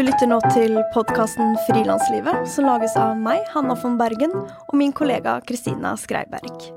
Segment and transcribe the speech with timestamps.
[0.00, 4.94] Du lytter nå til podkasten Frilanslivet, som lages av meg, Hanna von Bergen, og min
[4.96, 6.70] kollega Kristina Skreiberg.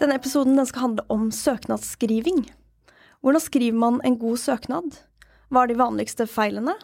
[0.00, 2.40] Denne episoden den skal handle om søknadsskriving.
[3.22, 4.98] Hvordan skriver man en god søknad?
[5.46, 6.74] Hva er de vanligste feilene?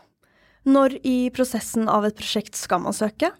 [0.70, 3.32] Når i prosessen av et prosjekt skal man søke?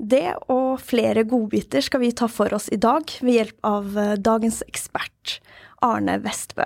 [0.00, 4.16] Det og flere godbiter skal vi ta for oss i dag ved hjelp av eh,
[4.16, 5.36] dagens ekspert,
[5.84, 6.64] Arne Vestbø.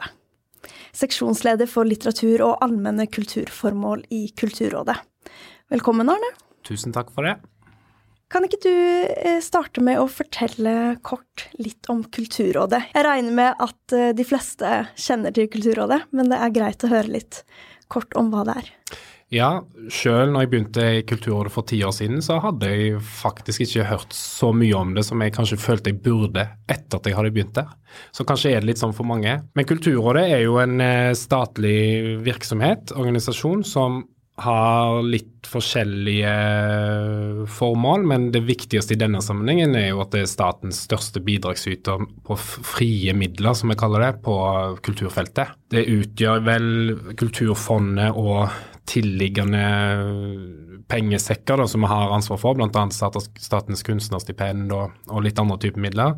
[0.95, 5.01] Seksjonsleder for litteratur og allmenne kulturformål i Kulturrådet.
[5.69, 6.33] Velkommen, Arne.
[6.65, 7.37] Tusen takk for det.
[8.29, 8.73] Kan ikke du
[9.09, 12.91] eh, starte med å fortelle kort litt om Kulturrådet?
[12.93, 16.91] Jeg regner med at eh, de fleste kjenner til Kulturrådet, men det er greit å
[16.93, 17.41] høre litt
[17.89, 18.75] kort om hva det er.
[19.33, 19.49] Ja,
[19.93, 23.89] sjøl når jeg begynte i Kulturrådet for ti år siden, så hadde jeg faktisk ikke
[23.91, 27.33] hørt så mye om det som jeg kanskje følte jeg burde etter at jeg hadde
[27.37, 27.75] begynt der.
[28.13, 29.39] Så kanskje er det litt sånn for mange.
[29.57, 34.03] Men Kulturrådet er jo en eh, statlig virksomhet, organisasjon, som
[34.39, 36.33] har litt forskjellige
[37.51, 42.05] formål, men det viktigste i denne sammenhengen er jo at det er statens største bidragsyter
[42.27, 44.37] på frie midler, som vi kaller det, på
[44.85, 45.57] kulturfeltet.
[45.73, 46.69] Det utgjør vel
[47.19, 48.49] Kulturfondet og
[48.89, 49.65] tilliggende
[50.89, 52.85] pengesekker da, som vi har ansvar for, bl.a.
[52.95, 56.17] Statens kunstnerstipend og, og litt andre typer midler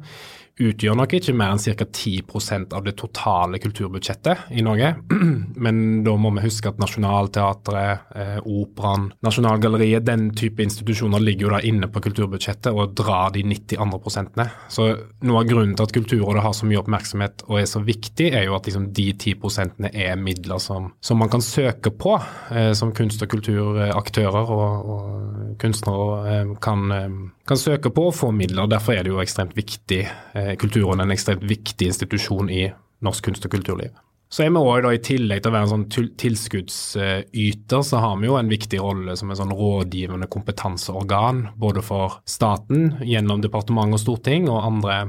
[0.60, 1.86] utgjør nok ikke mer enn ca.
[1.86, 4.92] 10% av det totale kulturbudsjettet i Norge.
[5.64, 11.54] Men da må vi huske at Nationaltheatret, eh, Operaen, Nasjonalgalleriet, den type institusjoner ligger jo
[11.54, 14.48] da inne på kulturbudsjettet og drar de 90 andre prosentene.
[14.72, 14.90] Så
[15.26, 18.46] noe av grunnen til at Kulturrådet har så mye oppmerksomhet og er så viktig, er
[18.46, 22.14] jo at liksom de 10 prosentene er midler som, som, man kan søke på
[22.54, 27.08] eh, som kunst- og kulturaktører og, og kunstnere eh, kan, eh,
[27.48, 28.70] kan, søke på og få midler.
[28.70, 32.70] Derfor er det jo ekstremt viktig eh, Kulturrådet en ekstremt viktig institusjon i
[33.04, 33.92] norsk kunst- og kulturliv.
[34.30, 38.28] Så er vi også I tillegg til å være en sånn tilskuddsyter, så har vi
[38.28, 44.02] jo en viktig rolle som en sånn rådgivende kompetanseorgan, både for staten gjennom departement og
[44.02, 45.00] storting, og andre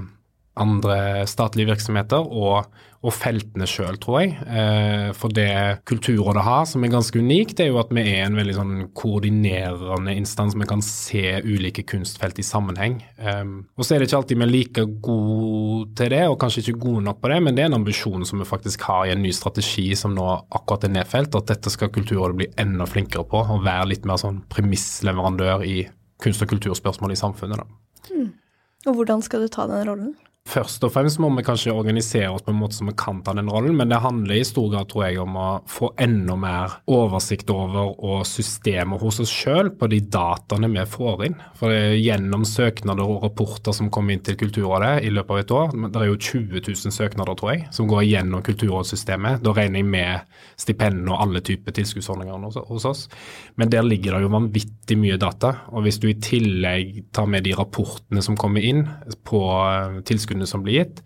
[0.61, 0.95] andre
[1.29, 2.67] statlige virksomheter og,
[3.01, 4.33] og feltene sjøl, tror jeg.
[4.45, 8.25] Eh, for det Kulturrådet har, som er ganske unikt, det er jo at vi er
[8.25, 10.57] en veldig sånn koordinerende instans.
[10.57, 12.99] Vi kan se ulike kunstfelt i sammenheng.
[13.17, 13.43] Eh,
[13.75, 16.83] og så er det ikke alltid vi er like gode til det, og kanskje ikke
[16.85, 19.23] gode nok på det, men det er en ambisjon som vi faktisk har i en
[19.25, 23.41] ny strategi som nå akkurat er nedfelt, at dette skal Kulturrådet bli enda flinkere på,
[23.41, 25.81] og være litt mer sånn premissleverandør i
[26.21, 27.59] kunst- og kulturspørsmål i samfunnet.
[27.59, 28.13] da.
[28.13, 28.29] Mm.
[28.87, 30.13] Og hvordan skal du ta den rollen?
[30.49, 33.35] Først og fremst må vi kanskje organisere oss på en måte som vi kan ta
[33.37, 36.73] den rollen, men det handler i stor grad tror jeg, om å få enda mer
[36.91, 41.37] oversikt over og systemer hos oss sjøl på de dataene vi får inn.
[41.59, 45.39] For det er Gjennom søknader og rapporter som kommer inn til Kulturrådet i løpet av
[45.43, 49.43] et år, det er jo 20 000 søknader tror jeg, som går gjennom Kulturrådssystemet.
[49.45, 53.05] Da regner jeg med stipendene og alle typer tilskuddsordninger hos oss.
[53.61, 55.53] Men der ligger det jo vanvittig mye data.
[55.69, 58.87] Og hvis du i tillegg tar med de rapportene som kommer inn
[59.27, 59.45] på
[60.09, 61.01] tilskudd tilskuddene som blir gitt,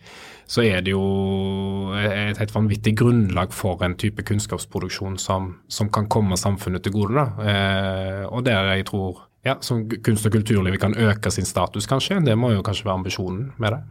[0.47, 6.07] så er det jo et helt vanvittig grunnlag for en type kunnskapsproduksjon som, som kan
[6.07, 7.25] komme samfunnet til gode.
[7.41, 12.23] Eh, og der jeg tror ja, som kunst- og kulturlivet kan øke sin status, kanskje.
[12.25, 13.83] Det må jo kanskje være ambisjonen med det.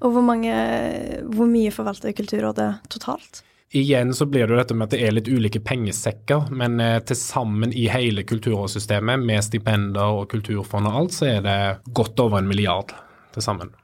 [0.00, 0.54] Og hvor, mange,
[1.34, 3.42] hvor mye forvalter Kulturrådet totalt?
[3.74, 7.00] Igjen så blir det jo dette med at det er litt ulike pengesekker, men eh,
[7.04, 11.58] til sammen i hele kulturrådssystemet med stipender og kulturfond og alt, så er det
[11.92, 12.94] godt over en milliard
[13.34, 13.74] til sammen.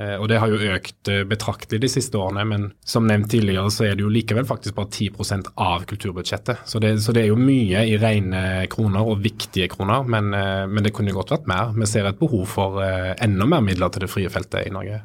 [0.00, 3.68] Eh, og Det har jo økt eh, betraktelig de siste årene, men som nevnt tidligere
[3.74, 6.64] så er det jo likevel faktisk bare 10% av kulturbudsjettet.
[6.64, 10.64] Så det, så det, er jo mye i rene kroner, og viktige kroner, men, eh,
[10.70, 11.74] men, det kunne godt vært mer.
[11.76, 15.02] Vi ser et behov for enda mer midler til det frie feltet i Norge.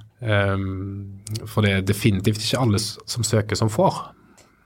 [1.51, 3.99] For det er definitivt ikke alle som søker, som får.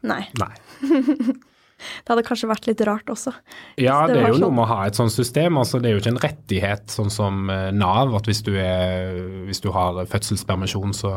[0.07, 0.21] Nei.
[0.39, 0.53] Nei.
[2.03, 3.33] Det hadde kanskje vært litt rart også.
[3.79, 4.45] Ja, det, det er jo sånn.
[4.47, 5.59] noe med å ha et sånt system.
[5.61, 9.17] altså Det er jo ikke en rettighet sånn som eh, Nav, at hvis du, er,
[9.47, 11.15] hvis du har fødselspermisjon, så,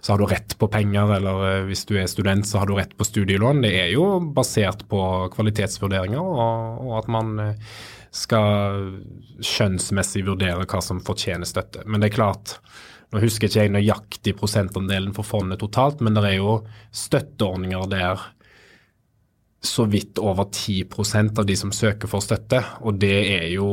[0.00, 1.16] så, har du rett på penger.
[1.18, 3.64] Eller eh, hvis du er student, så har du rett på studielån.
[3.66, 5.02] Det er jo basert på
[5.34, 7.74] kvalitetsvurderinger, og, og at man eh,
[8.12, 8.92] skal
[9.42, 11.86] skjønnsmessig vurdere hva som fortjener støtte.
[11.88, 12.58] Men det er klart,
[13.12, 16.58] nå husker ikke jeg nøyaktig prosentandelen for fondet totalt, men det er jo
[16.96, 18.28] støtteordninger der
[19.62, 23.68] så vidt over 10% av de som søker for støtte, og det er jo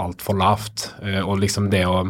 [0.00, 0.90] altfor lavt.
[1.02, 2.02] Eh, og liksom det å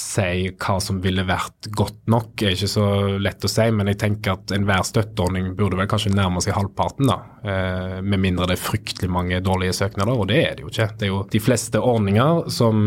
[0.00, 2.86] si hva som ville vært godt nok, er ikke så
[3.22, 7.10] lett å si, men jeg tenker at enhver støtteordning burde vel kanskje nærme seg halvparten,
[7.10, 7.18] da.
[7.42, 10.90] Eh, med mindre det er fryktelig mange dårlige søknader, og det er det jo ikke.
[10.98, 12.82] Det er jo de fleste ordninger som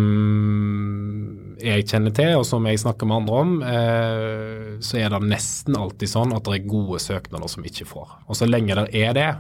[1.62, 5.78] jeg kjenner til, og som jeg snakker med andre om, eh, så er det nesten
[5.78, 8.16] alltid sånn at det er gode søknader som ikke får.
[8.28, 9.32] Og så lenge det er det,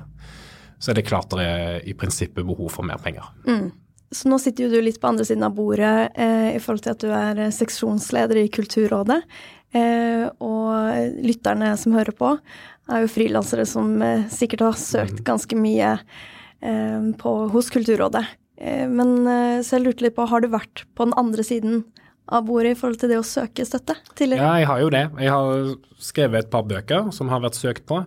[0.84, 3.30] så er det klart det er i prinsippet behov for mer penger.
[3.48, 3.72] Mm.
[4.14, 6.94] Så nå sitter jo du litt på andre siden av bordet eh, i forhold til
[6.94, 9.24] at du er eh, seksjonsleder i Kulturrådet.
[9.74, 12.36] Eh, og lytterne som hører på,
[12.92, 15.26] er jo frilansere som eh, sikkert har søkt mm.
[15.32, 18.26] ganske mye eh, på, hos Kulturrådet.
[18.62, 19.16] Eh, men
[19.66, 21.84] så jeg lurte litt på, har du vært på den andre siden
[22.32, 24.46] av bordet i forhold til det å søke støtte tidligere?
[24.46, 25.04] Ja, jeg har jo det.
[25.20, 25.70] Jeg har
[26.04, 28.04] skrevet et par bøker som har vært søkt på.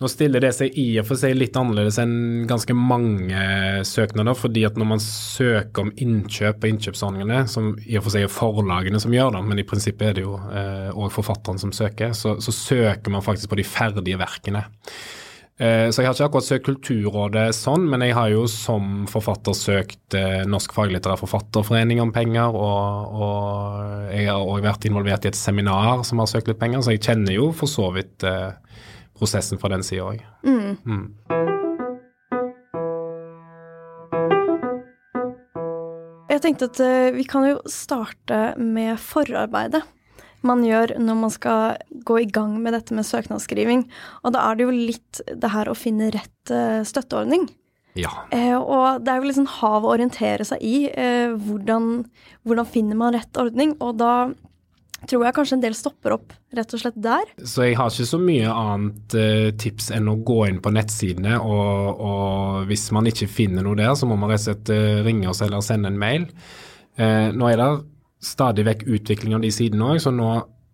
[0.00, 3.40] Nå stiller det seg i og for seg litt annerledes enn ganske mange
[3.84, 8.24] søknader, fordi at når man søker om innkjøp på innkjøpsordningene, som i og for seg
[8.24, 11.74] er forlagene som gjør det, men i prinsippet er det jo òg eh, forfatteren som
[11.76, 14.64] søker, så, så, søker man faktisk på de ferdige verkene.
[15.60, 19.52] Eh, så jeg har ikke akkurat søkt Kulturrådet sånn, men jeg har jo som forfatter
[19.56, 25.30] søkt eh, Norsk faglitterær forfatterforening om penger, og, og jeg har òg vært involvert i
[25.34, 28.56] et seminar som har søkt litt penger, så jeg kjenner jo for så vidt eh,
[29.20, 30.24] prosessen fra den sida òg.
[30.48, 30.80] Mm.
[30.80, 31.06] Mm.
[36.30, 36.80] Jeg tenkte at
[37.12, 39.84] vi kan jo starte med forarbeidet
[40.46, 43.86] man gjør når man skal gå i gang med dette med søknadsskriving.
[44.24, 47.48] Og da er det jo litt det her å finne rett uh, støtteordning.
[47.98, 48.12] Ja.
[48.30, 50.84] Eh, og det er jo liksom hav å orientere seg i.
[50.90, 52.04] Eh, hvordan,
[52.46, 53.74] hvordan, finner man rett ordning?
[53.82, 54.30] Og da
[55.08, 57.30] tror jeg kanskje en del stopper opp rett og slett der.
[57.42, 61.38] Så jeg har ikke så mye annet eh, tips enn å gå inn på nettsidene,
[61.40, 65.00] og, og, hvis man ikke finner noe der, så må man rett og slett uh,
[65.06, 66.28] ringe oss eller sende en mail.
[67.00, 67.70] Uh, nå er det
[68.20, 70.30] stadig vekk utvikling av de sidene òg, så nå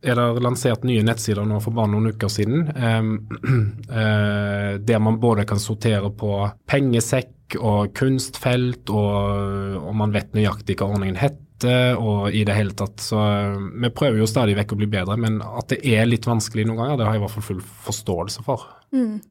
[0.06, 3.14] er det lansert nye nettsider nå for bare noen uker siden, um,
[4.88, 10.90] der man både kan sortere på pengesekk og kunstfelt, og, og man vet nøyaktig hva
[10.90, 11.44] ordningen heter
[11.96, 13.00] og i det hele tatt.
[13.00, 16.26] Så eh, vi prøver jo stadig vekk å bli bedre, men at det er litt
[16.28, 18.66] vanskelig noen ganger, det har jeg i hvert fall full forståelse for.
[18.92, 19.22] Mm.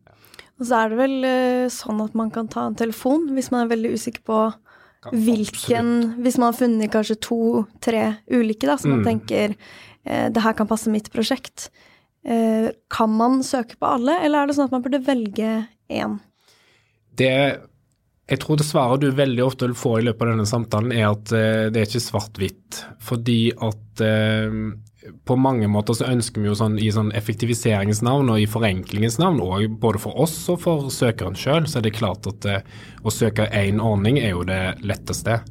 [0.55, 3.65] Og så er det vel uh, sånn at man kan ta en telefon hvis man
[3.65, 4.39] er veldig usikker på
[5.11, 6.21] hvilken Absolutt.
[6.25, 9.05] Hvis man har funnet kanskje to-tre ulike, da, man mm.
[9.09, 11.69] tenker uh, det her kan passe mitt prosjekt.
[12.25, 15.55] Uh, kan man søke på alle, eller er det sånn at man burde velge
[15.93, 16.19] én?
[17.15, 17.31] Det
[18.25, 21.11] jeg tror det svaret du veldig ofte vil få i løpet av denne samtalen, er
[21.11, 22.81] at uh, det er ikke svart-hvitt.
[23.05, 24.05] Fordi at
[25.25, 29.41] på mange måter så ønsker vi jo sånn i sånn effektiviseringsnavn og i forenklingens navn,
[29.43, 32.59] og både for oss og for søkeren sjøl, så er det klart at det,
[33.05, 35.41] å søke én ordning er jo det letteste.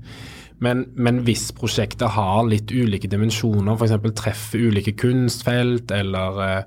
[0.62, 3.96] Men, men, hvis prosjektet har litt ulike dimensjoner, f.eks.
[4.16, 6.64] treffer ulike kunstfelt eller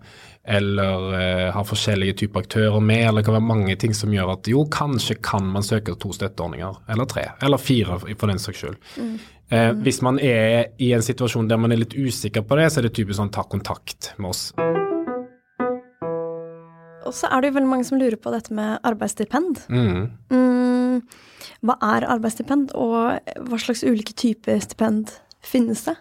[0.48, 4.34] eller eh, har forskjellige typer aktører med, eller det kan være mange ting som gjør
[4.38, 8.64] at jo, kanskje kan man søke to støtteordninger, eller tre, eller fire for den saks
[8.64, 8.78] skyld.
[8.96, 9.14] Mm.
[9.50, 9.84] Eh, mm.
[9.84, 12.88] hvis man er i en situasjon der man er litt usikker på det, så er
[12.88, 14.50] det typisk sånn ta kontakt med oss.
[17.08, 19.66] Og så er det jo veldig mange som lurer på dette med arbeidsstipend.
[19.72, 20.06] Mm.
[20.32, 21.02] mm
[21.66, 23.18] hva er arbeidsstipend, og
[23.48, 25.14] hva slags ulike typer stipend
[25.46, 25.96] finnes det?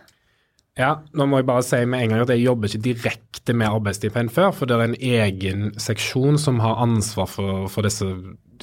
[0.77, 3.71] Ja, nå må jeg bare si med en gang at jeg jobber ikke direkte med
[3.71, 8.05] arbeidsstipend før, for det er en egen seksjon som har ansvar for, for disse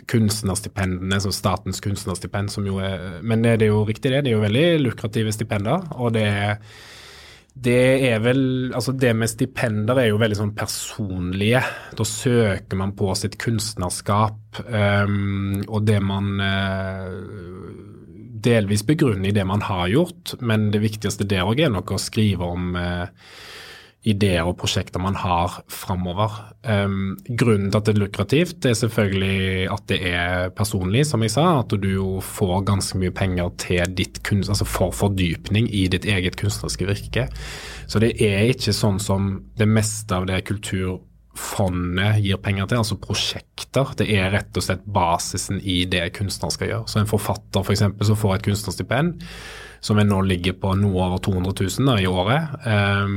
[0.10, 4.24] kunstnerstipendene, som Statens kunstnerstipend, som jo er Men det er jo riktig, det.
[4.26, 5.88] Det er jo veldig lukrative stipender.
[5.98, 6.62] Og det er,
[7.54, 7.82] det
[8.12, 11.64] er vel Altså, det med stipender er jo veldig sånn personlige.
[11.98, 18.03] Da søker man på sitt kunstnerskap, um, og det man uh,
[18.46, 22.02] delvis begrunne i det man har gjort, men det viktigste der òg er nok å
[22.02, 23.08] skrive om eh,
[24.10, 26.36] ideer og prosjekter man har framover.
[26.68, 31.34] Um, grunnen til at det er lukrativt, er selvfølgelig at det er personlig, som jeg
[31.36, 31.46] sa.
[31.62, 36.08] At du jo får ganske mye penger til ditt kunst, altså for fordypning i ditt
[36.10, 37.30] eget kunstneriske virke.
[37.88, 41.00] Så det er ikke sånn som det meste av det kultur
[41.38, 43.94] fondet gir penger til, altså prosjekter.
[43.98, 46.88] Det er rett og slett basisen i det kunstneren skal gjøre.
[46.90, 47.86] Så en forfatter f.eks.
[47.98, 49.28] For som får et kunstnerstipend,
[49.84, 53.16] som nå ligger på noe over 200 000 da, i året, eh,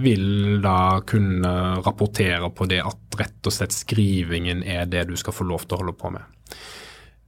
[0.00, 1.52] vil da kunne
[1.84, 5.76] rapportere på det at rett og slett skrivingen er det du skal få lov til
[5.76, 6.24] å holde på med.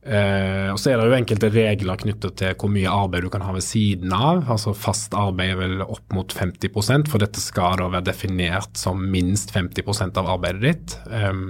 [0.07, 3.43] Uh, og Så er det jo enkelte regler knyttet til hvor mye arbeid du kan
[3.43, 4.45] ha ved siden av.
[4.47, 9.03] altså Fast arbeid er vel opp mot 50% for dette skal da være definert som
[9.11, 10.97] minst 50 av arbeidet ditt.
[11.11, 11.43] Eh,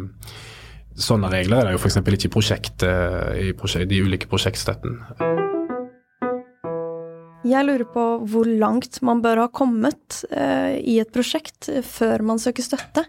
[0.99, 2.01] sånne regler er det jo f.eks.
[2.01, 4.97] ikke i, prosjekt, i prosjekt, de ulike prosjektstøtten.
[7.47, 12.43] Jeg lurer på hvor langt man bør ha kommet eh, i et prosjekt før man
[12.43, 13.07] søker støtte.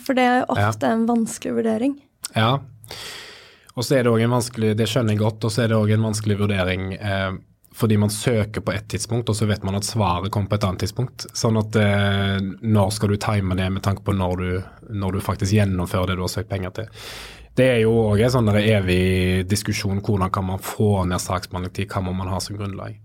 [0.00, 0.94] for det er ofte ja.
[0.94, 1.98] en vanskelig vurdering.
[2.32, 2.60] Ja,
[3.78, 5.78] og så er det òg en vanskelig, det skjønner jeg godt, og så er det
[5.78, 7.36] òg en vanskelig vurdering eh,
[7.78, 10.64] fordi man søker på ett tidspunkt, og så vet man at svaret kommer på et
[10.66, 11.28] annet tidspunkt.
[11.36, 14.48] Sånn at eh, når skal du time det med tanke på når du,
[14.98, 16.88] når du faktisk gjennomfører det du har søkt penger til.
[17.58, 22.02] Det er jo òg en sånn evig diskusjon hvordan kan man få ned saksbehandlingstid, hva
[22.02, 22.98] må man ha som grunnlag.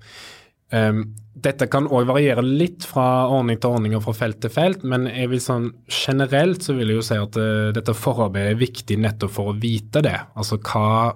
[0.73, 1.03] Um,
[1.43, 5.05] dette kan òg variere litt fra ordning til ordning og fra felt til felt, men
[5.11, 8.97] jeg vil sånn, generelt så vil jeg jo si at uh, dette forarbeidet er viktig
[9.03, 10.17] nettopp for å vite det.
[10.39, 11.13] Altså hva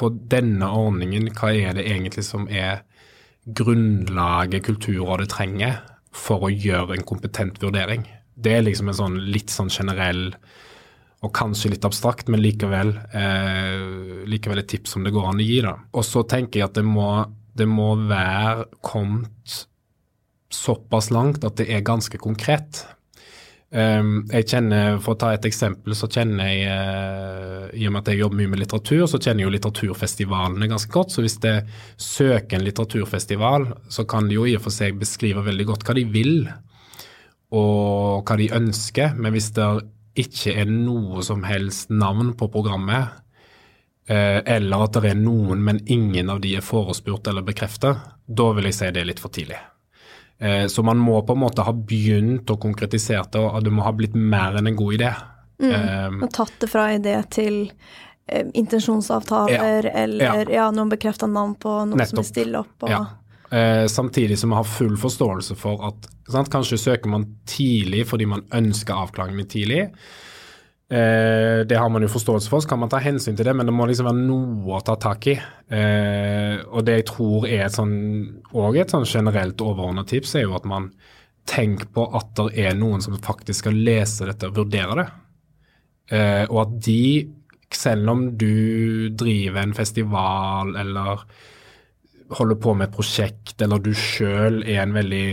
[0.00, 2.84] på denne ordningen, hva er det egentlig som er
[3.44, 5.80] grunnlaget Kulturrådet trenger
[6.14, 8.06] for å gjøre en kompetent vurdering?
[8.40, 10.30] Det er liksom en sånn litt sånn generell
[11.20, 15.44] og kanskje litt abstrakt, men likevel, eh, likevel et tips som det går an å
[15.44, 15.60] gi.
[15.60, 15.74] da.
[15.92, 17.26] Og så tenker jeg at det må
[17.58, 19.66] det må være kommet
[20.50, 22.84] såpass langt at det er ganske konkret.
[23.70, 28.00] Um, jeg kjenner, For å ta et eksempel, så kjenner jeg uh, I og med
[28.00, 31.14] at jeg jobber mye med litteratur, så kjenner jeg jo litteraturfestivalene ganske godt.
[31.14, 31.54] Så hvis det
[31.94, 35.94] søker en litteraturfestival, så kan de jo i og for seg beskrive veldig godt hva
[36.00, 36.34] de vil,
[37.54, 39.14] og hva de ønsker.
[39.14, 39.70] Men hvis det
[40.18, 43.29] ikke er noe som helst navn på programmet, Eh,
[44.10, 48.66] eller at det er noen, men ingen av de er forespurt eller bekreftet, da vil
[48.66, 49.60] jeg si det er litt for tidlig.
[50.40, 53.84] Eh, så man må på en måte ha begynt å konkretisere det, og det må
[53.84, 55.10] ha blitt mer enn en god idé.
[55.60, 60.62] Mm, og tatt det fra idé til eh, intensjonsavtaler, ja, eller ja.
[60.62, 62.14] ja noen bekrefta navn på noe Nettopp.
[62.14, 62.88] som er stille opp.
[62.88, 63.52] Og...
[63.52, 68.30] Eh, samtidig som vi har full forståelse for at sant, kanskje søker man tidlig fordi
[68.30, 69.90] man ønsker avklaringen tidlig.
[70.90, 73.68] Eh, det har man jo forståelse for, så kan man ta hensyn til det, men
[73.68, 75.36] det må liksom være noe å ta tak i.
[75.70, 77.94] Eh, og det jeg tror er et sånn,
[78.50, 80.90] og et sånn generelt overordna tips, er jo at man
[81.50, 85.06] tenker på at det er noen som faktisk skal lese dette og vurdere det.
[86.10, 87.04] Eh, og at de,
[87.70, 91.22] selv om du driver en festival eller
[92.34, 95.26] holder på med et prosjekt, eller du sjøl er en veldig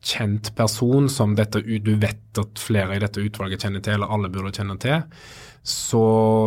[0.00, 4.30] kjent person som dette, du vet at flere i dette utvalget kjenner til, eller alle
[4.32, 5.02] burde kjenne til,
[5.62, 6.04] så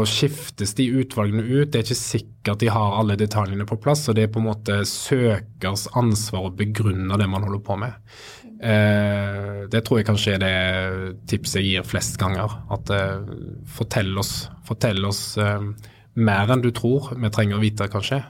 [0.10, 1.69] skiftes de utvalgene ut.
[1.69, 4.50] Det er ikke sikkert de har alle detaljene på plass, og det er på en
[4.50, 8.00] måte søkers ansvar å begrunne det man holder på med.
[8.63, 10.53] Eh, det tror jeg kanskje er det
[11.29, 12.57] tipset jeg gir flest ganger.
[12.74, 13.33] At eh,
[13.69, 15.69] fortell oss, fortell oss eh,
[16.15, 18.24] mer enn du tror vi trenger å vite, kanskje.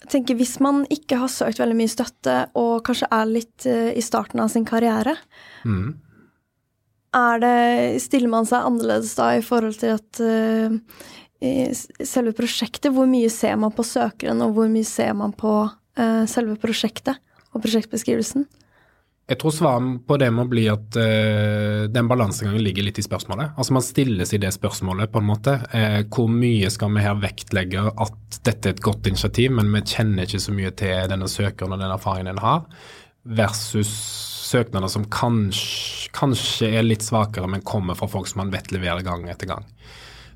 [0.00, 3.90] Jeg tenker Hvis man ikke har søkt veldig mye støtte, og kanskje er litt uh,
[3.92, 5.16] i starten av sin karriere,
[5.68, 5.88] mm.
[7.20, 7.56] er det,
[8.04, 10.78] stiller man seg annerledes da i forhold til at uh,
[12.04, 16.24] selve prosjektet Hvor mye ser man på søkeren, og hvor mye ser man på uh,
[16.28, 18.48] selve prosjektet og prosjektbeskrivelsen?
[19.30, 23.52] Jeg tror svaret på det må bli at uh, den balansegangen ligger litt i spørsmålet.
[23.54, 25.54] Altså Man stilles i det spørsmålet på en måte.
[25.70, 29.84] Uh, hvor mye skal vi her vektlegge at dette er et godt initiativ, men vi
[29.86, 32.66] kjenner ikke så mye til denne søkeren og den erfaringen en har,
[33.38, 33.92] versus
[34.50, 39.06] søknader som kanskje, kanskje er litt svakere, men kommer fra folk som man vet leverer
[39.06, 39.62] gang etter gang.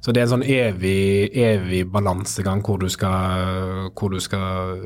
[0.05, 4.83] Så det er en sånn evig, evig balansegang hvor du skal, hvor du skal,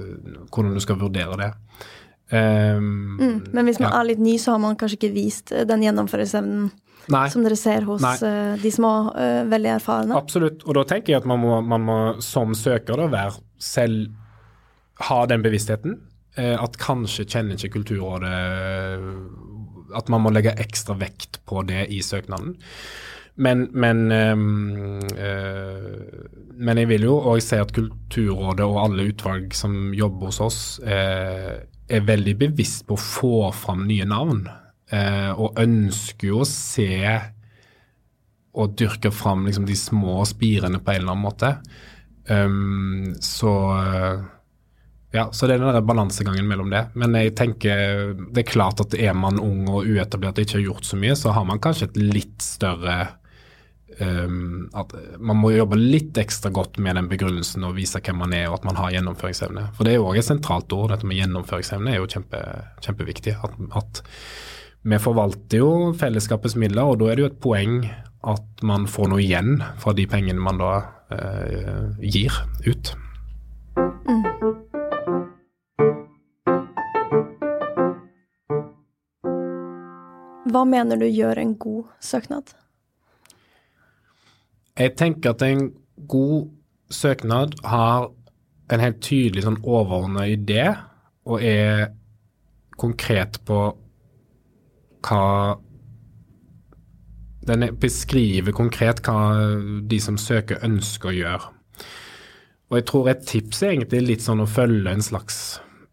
[0.49, 1.53] hvordan du skal vurdere det.
[2.29, 4.03] Um, mm, men hvis man ja.
[4.03, 6.69] er litt ny, så har man kanskje ikke vist eh, den gjennomføringsevnen
[7.09, 10.17] som dere ser hos uh, de små, uh, veldig erfarne?
[10.19, 14.11] Absolutt, og da tenker jeg at man må, man må som søker da være selv
[15.09, 15.97] ha den bevisstheten.
[16.37, 18.35] Uh, at kanskje kjenner ikke Kulturrådet
[19.97, 22.59] At man må legge ekstra vekt på det i søknaden.
[23.39, 25.01] Men, men, um,
[26.59, 30.61] men jeg vil jo òg si at Kulturrådet og alle utvalg som jobber hos oss,
[31.89, 34.47] er veldig bevisst på å få fram nye navn.
[34.93, 36.95] Eh, og ønsker jo å se
[38.59, 41.53] og dyrke fram liksom, de små spirene på en eller annen måte.
[42.29, 43.53] Um, så
[45.15, 46.83] ja, så det er den der balansegangen mellom det.
[46.99, 50.67] Men jeg tenker det er klart at er man ung og uetablert og ikke har
[50.67, 52.99] gjort så mye, så har man kanskje et litt større
[54.01, 58.35] um, at man må jobbe litt ekstra godt med den begrunnelsen og vise hvem man
[58.37, 59.69] er og at man har gjennomføringsevne.
[59.77, 60.93] For det er jo òg et sentralt ord.
[60.93, 62.43] Dette med gjennomføringsevne er jo kjempe,
[62.85, 63.37] kjempeviktig.
[63.45, 64.03] At, at,
[64.89, 67.81] vi forvalter jo fellesskapets midler, og da er det jo et poeng
[68.29, 70.71] at man får noe igjen fra de pengene man da
[71.13, 72.35] uh, gir
[72.67, 72.95] ut.
[74.09, 74.25] Mm.
[80.49, 82.55] Hva mener du gjør en god søknad?
[84.79, 85.73] Jeg tenker at en
[86.09, 86.49] god
[86.95, 88.11] søknad har
[88.73, 90.69] en helt tydelig sånn overordna idé,
[91.29, 91.89] og er
[92.79, 93.63] konkret på
[95.09, 95.25] hva
[97.49, 99.15] Den beskriver konkret hva
[99.89, 101.47] de som søker, ønsker å gjøre.
[102.69, 105.39] Og jeg tror et tips er egentlig litt sånn å følge en slags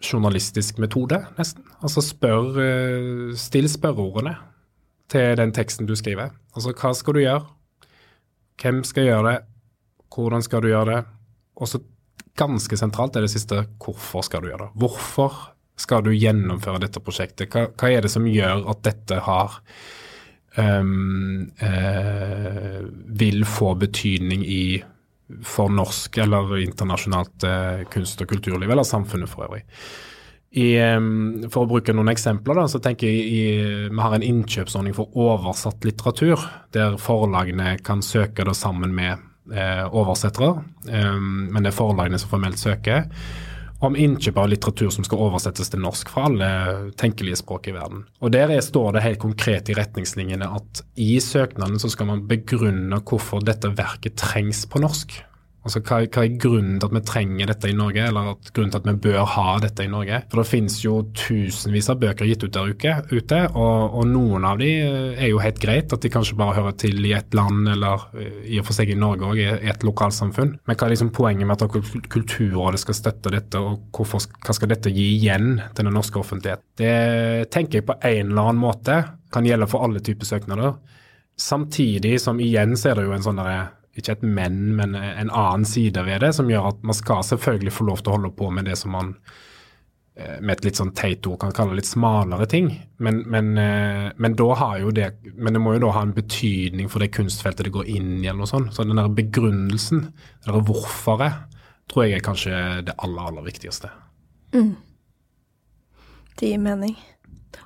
[0.03, 1.63] journalistisk metode, nesten.
[1.79, 4.35] Altså spør eh, Still spørreordene
[5.07, 6.35] til den teksten du skriver.
[6.51, 7.54] Altså hva skal du gjøre?
[8.61, 9.37] Hvem skal gjøre det?
[10.15, 11.01] hvordan skal du gjøre det?
[11.59, 11.81] Og så
[12.37, 14.71] ganske sentralt er det siste hvorfor skal du gjøre det?
[14.81, 15.37] Hvorfor
[15.79, 17.51] skal du gjennomføre dette prosjektet?
[17.51, 19.59] Hva, hva er det som gjør at dette har
[20.57, 22.81] um, uh,
[23.19, 24.65] vil få betydning i
[25.43, 29.63] for norsk eller internasjonalt uh, kunst- og kulturliv, eller samfunnet for øvrig.
[30.55, 30.69] I,
[31.51, 33.41] for å bruke noen eksempler, da, så tenker jeg i,
[33.91, 36.39] vi har en innkjøpsordning for oversatt litteratur,
[36.75, 39.19] der forlagene kan søke det sammen med
[39.51, 40.53] eh, oversettere.
[40.87, 43.09] Um, men det er forlagene som formelt søker.
[43.83, 46.49] Om innkjøp av litteratur som skal oversettes til norsk fra alle
[46.97, 48.05] tenkelige språk i verden.
[48.23, 52.23] Og Der er, står det helt konkret i retningslinjene at i søknaden så skal man
[52.29, 55.19] begrunne hvorfor dette verket trengs på norsk.
[55.65, 58.81] Altså, hva, hva, er grunnen til at vi trenger dette i Norge, eller grunnen til
[58.83, 60.19] at vi bør ha dette i Norge?
[60.29, 62.69] For Det finnes jo tusenvis av bøker gitt ut der
[63.09, 66.59] ute, og, og, noen av de eh, er jo helt greit, at de kanskje bare
[66.59, 69.71] hører til i et land, eller eh, i og for seg i Norge òg, i
[69.73, 70.53] et lokalsamfunn.
[70.69, 74.69] Men hva er liksom poenget med at Kulturrådet skal støtte dette, og hvorfor, hva skal
[74.69, 76.61] dette gi igjen til den norske offentlighet?
[76.77, 78.99] Det tenker jeg på en eller annen måte
[79.33, 80.77] kan gjelde for alle typer søknader.
[81.41, 83.65] Samtidig som igjen så er det jo en sånn derre
[83.99, 87.73] ikke et men, men en annen side ved det, som gjør at man skal selvfølgelig
[87.73, 89.13] få lov til å holde på med det som man
[90.17, 92.71] eh, med et litt sånn teit ord kan kalle litt smalere ting.
[92.97, 96.15] Men, men, eh, men, da har jo det, men det må jo da ha en
[96.17, 98.75] betydning for det kunstfeltet det går inn i, eller noe sånt.
[98.75, 100.09] Så den der begrunnelsen,
[100.43, 101.45] det der hvorforet,
[101.91, 103.91] tror jeg er kanskje det aller, aller viktigste.
[104.55, 104.73] Mm.
[106.35, 106.95] Det gir mening.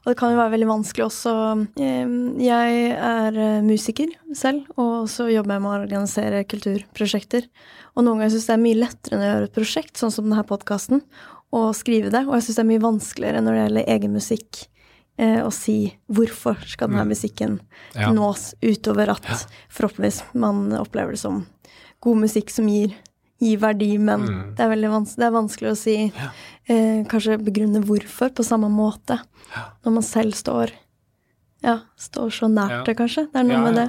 [0.01, 1.33] Og det kan jo være veldig vanskelig også.
[1.79, 7.49] Jeg er eh, musiker selv, og så jobber jeg med å organisere kulturprosjekter.
[7.95, 10.13] Og noen ganger syns jeg det er mye lettere enn å gjøre et prosjekt, sånn
[10.15, 11.03] som denne podkasten,
[11.55, 12.25] å skrive det.
[12.27, 14.63] Og jeg syns det er mye vanskeligere når det gjelder egen musikk,
[15.19, 15.77] eh, å si
[16.07, 17.13] hvorfor skal denne mm.
[17.15, 17.59] musikken
[17.97, 18.13] ja.
[18.15, 19.39] nås, utover at ja.
[19.73, 21.45] forhåpentligvis man opplever det som
[22.05, 22.95] god musikk som gir
[23.39, 24.39] gir verdi, men mm.
[24.57, 26.29] det, er det er vanskelig å si ja.
[26.69, 29.19] Eh, Kanskje begrunne hvorfor på samme måte,
[29.53, 29.65] ja.
[29.85, 30.75] når man selv står
[31.65, 33.25] Ja, står så nært det, kanskje.
[33.33, 33.87] Det er noe med det.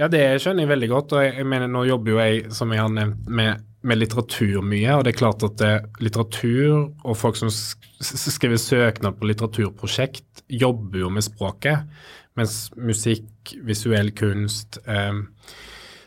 [0.00, 1.12] Ja, det skjønner jeg veldig godt.
[1.16, 4.62] og jeg, jeg, mener, Nå jobber jo jeg, som jeg har nevnt, med, med litteratur
[4.62, 4.94] mye.
[4.94, 5.72] og det er klart at det,
[6.04, 11.90] litteratur og folk som skriver søknad på litteraturprosjekt, jobber jo med språket.
[12.38, 15.18] Mens musikk, visuell kunst, eh,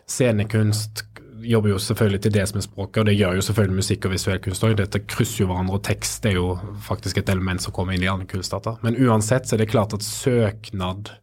[0.10, 1.06] scenekunst,
[1.50, 4.14] jobber jo selvfølgelig til det som er språket, og det gjør jo selvfølgelig musikk og
[4.16, 4.76] visuell kunst òg.
[4.80, 6.48] Dette krysser jo hverandre, og tekst er jo
[6.86, 8.78] faktisk et element som kommer inn i andre kunstdata.
[8.86, 11.14] Men uansett så er det klart at søknad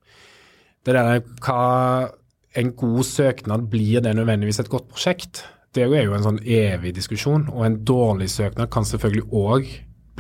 [0.83, 2.11] Det der hva
[2.59, 5.45] En god søknad, blir det nødvendigvis et godt prosjekt?
[5.73, 9.71] Det er jo en sånn evig diskusjon, og en dårlig søknad kan selvfølgelig òg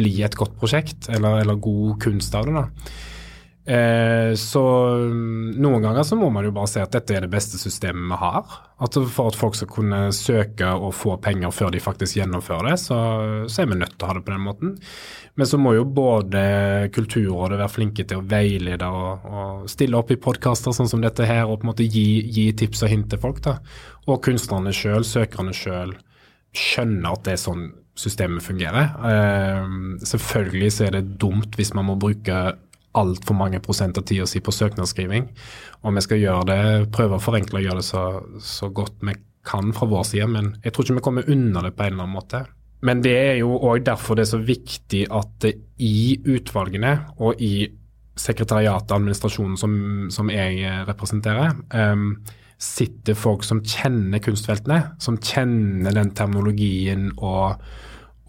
[0.00, 2.54] bli et godt prosjekt, eller, eller god kunst av det.
[2.56, 2.64] da.
[3.64, 4.62] Eh, så
[4.98, 8.08] mm, noen ganger så må man jo bare se at dette er det beste systemet
[8.10, 8.54] vi har.
[8.82, 12.78] At For at folk skal kunne søke og få penger før de faktisk gjennomfører det,
[12.82, 12.98] så,
[13.46, 14.72] så er vi nødt til å ha det på den måten.
[15.38, 16.42] Men så må jo både
[16.92, 21.28] Kulturrådet være flinke til å veilede og, og stille opp i podkaster sånn som dette
[21.28, 23.38] her, og på en måte gi, gi tips og hint til folk.
[23.46, 23.60] da.
[24.08, 25.94] Og kunstnerne sjøl, søkerne sjøl,
[26.52, 28.90] skjønner at det er sånn systemet fungerer.
[29.06, 29.72] Eh,
[30.08, 32.42] selvfølgelig så er det dumt hvis man må bruke
[32.98, 35.28] altfor mange prosent av tida si på søknadsskriving.
[35.82, 36.62] Og vi skal gjøre det,
[36.94, 38.06] prøve å forenkle og gjøre det så,
[38.42, 40.28] så, godt vi kan fra vår side.
[40.30, 42.44] Men jeg tror ikke vi kommer unna det på en eller annen måte.
[42.82, 45.46] Men det er jo òg derfor det er så viktig at
[45.78, 47.68] i utvalgene og i
[48.18, 49.74] sekretariatet og administrasjonen som,
[50.12, 52.18] som, jeg representerer, um,
[52.62, 57.62] sitter folk som kjenner kunstfeltene, som kjenner den terminologien og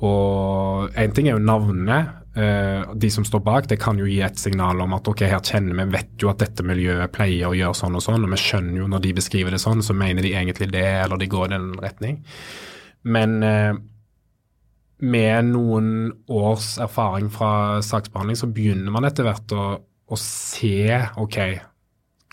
[0.04, 1.98] og En ting er jo navnene,
[2.34, 5.42] Uh, de som står bak, det kan jo gi et signal om at ok, her
[5.46, 8.40] kjenner vi, vet jo at dette miljøet pleier å gjøre sånn og sånn, og vi
[8.42, 11.52] skjønner jo når de beskriver det sånn, så mener de egentlig det, eller de går
[11.52, 12.24] i den retning.
[13.06, 13.76] Men uh,
[15.04, 15.92] med noen
[16.32, 20.90] års erfaring fra saksbehandling, så begynner man etter hvert å, å se
[21.22, 21.38] ok,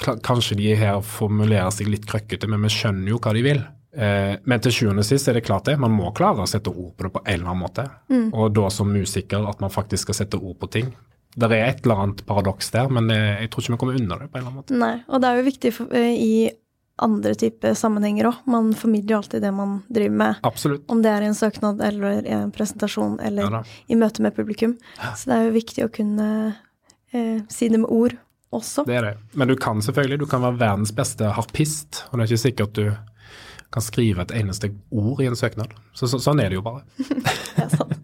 [0.00, 3.62] kanskje de her formulerer seg litt krøkkete, men vi skjønner jo hva de vil.
[3.92, 6.70] Eh, men til sjuende og sist er det klart det, man må klare å sette
[6.70, 7.87] ord på det på en eller annen måte.
[8.12, 8.29] Mm.
[8.33, 10.94] Og da som musiker at man faktisk skal sette ord på ting.
[11.35, 14.31] Det er et eller annet paradoks der, men jeg tror ikke vi kommer unna det
[14.31, 14.79] på en eller annen måte.
[14.81, 16.35] Nei, og det er jo viktig for, eh, i
[17.00, 18.40] andre typer sammenhenger òg.
[18.50, 20.40] Man formidler jo alltid det man driver med.
[20.46, 20.85] Absolutt.
[20.92, 24.37] Om det er i en søknad eller i en presentasjon eller ja, i møte med
[24.37, 24.76] publikum.
[25.16, 26.26] Så det er jo viktig å kunne
[27.12, 28.18] eh, si det med ord
[28.55, 28.85] også.
[28.88, 29.14] Det er det.
[29.38, 32.76] Men du kan selvfølgelig, du kan være verdens beste harpist, og det er ikke sikkert
[32.76, 32.85] du
[33.70, 35.74] kan skrive et eneste ord i en søknad.
[35.94, 36.83] Så, så, sånn er det jo bare.
[36.98, 37.94] det er sant.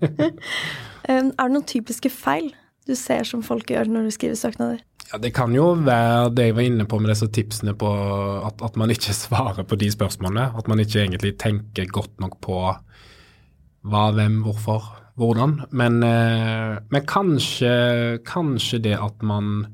[1.10, 2.52] er det noen typiske feil
[2.86, 4.84] du ser som folk gjør når du skriver søknader?
[5.10, 7.90] Ja, Det kan jo være det jeg var inne på med disse tipsene på
[8.46, 10.52] at, at man ikke svarer på de spørsmålene.
[10.58, 12.60] At man ikke egentlig tenker godt nok på
[13.86, 14.86] hva, hvem, hvorfor,
[15.18, 15.60] hvordan.
[15.70, 19.68] Men, eh, men kanskje, kanskje det at man,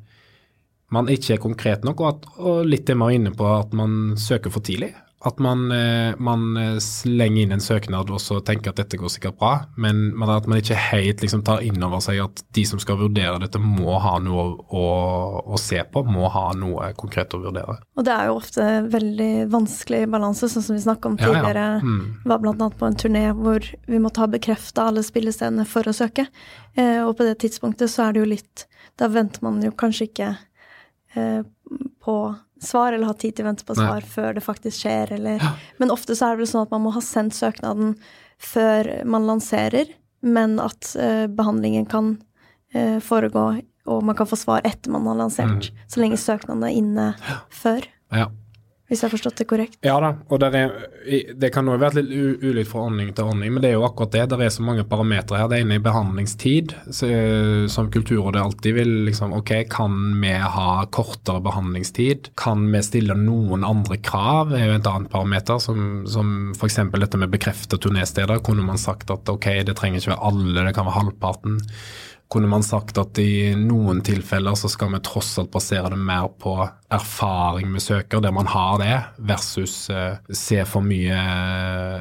[0.93, 3.73] man ikke er konkret nok, og, at, og litt det vi var inne på, at
[3.77, 4.93] man søker for tidlig.
[5.25, 9.11] At man, eh, man, eh, slenger inn en søknad og så tenker at dette går
[9.13, 12.81] sikkert bra, men, at man ikke helt liksom tar inn over seg at de som
[12.83, 14.83] skal vurdere dette, må ha noe å,
[15.47, 17.79] å, se på, må ha noe konkret å vurdere.
[17.95, 21.67] Og det er jo ofte veldig vanskelig balanse, sånn som vi snakka om tidligere.
[21.71, 21.87] Ja, ja.
[21.87, 22.05] Mm.
[22.27, 22.71] Var bl.a.
[22.83, 26.27] på en turné hvor vi måtte ha bekrefta alle spillestedene for å søke.
[26.75, 28.67] Eh, og på det tidspunktet så er det jo litt
[29.01, 30.35] Da venter man jo kanskje ikke
[32.03, 32.15] på
[32.65, 34.11] svar, eller ha tid til å vente på svar Nei.
[34.15, 35.47] før det faktisk skjer, eller.
[35.83, 37.97] Men ofte så er det vel sånn at man må ha sendt søknaden
[38.43, 39.91] før man lanserer,
[40.23, 42.15] men at uh, behandlingen kan
[42.75, 43.47] uh, foregå,
[43.91, 45.83] og man kan få svar etter man har lansert, mm.
[45.91, 47.09] så lenge søknaden er inne
[47.51, 47.87] før.
[48.15, 48.31] Ja
[48.93, 49.77] hvis jeg har forstått det korrekt?
[49.87, 50.73] Ja da, og er,
[51.41, 54.13] det kan jo være litt ulikt fra ordning til ordning, men det er jo akkurat
[54.13, 54.27] det.
[54.35, 55.49] Det er så mange parametere her.
[55.49, 57.09] Det ene i behandlingstid, så,
[57.73, 62.35] som Kulturrådet alltid vil liksom Ok, kan vi ha kortere behandlingstid?
[62.37, 64.53] Kan vi stille noen andre krav?
[64.53, 66.83] Det er jo et annet parameter, som, som f.eks.
[66.93, 68.45] dette med bekrefta turnésteder.
[68.45, 71.63] Kunne man sagt at ok, det trenger ikke være alle, det kan være halvparten
[72.33, 76.31] kunne man sagt at i noen tilfeller så skal vi tross alt basere det mer
[76.41, 76.55] på
[76.93, 78.95] erfaring med søker, der man har det,
[79.29, 81.19] versus uh, se for mye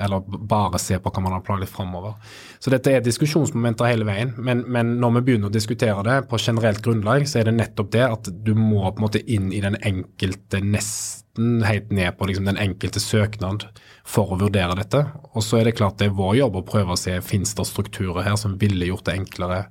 [0.02, 2.16] Eller bare se på hva man har planlagt framover.
[2.60, 6.40] Så dette er diskusjonsmomenter hele veien, men, men, når vi begynner å diskutere det på
[6.40, 9.64] generelt grunnlag, så er det nettopp det at du må på en måte inn i
[9.64, 13.68] den enkelte nesten helt ned på liksom, den enkelte søknad
[14.08, 15.06] for å vurdere dette.
[15.36, 17.68] Og så er det klart det er vår jobb å prøve å se finnes det
[17.68, 19.66] strukturer her som ville gjort det enklere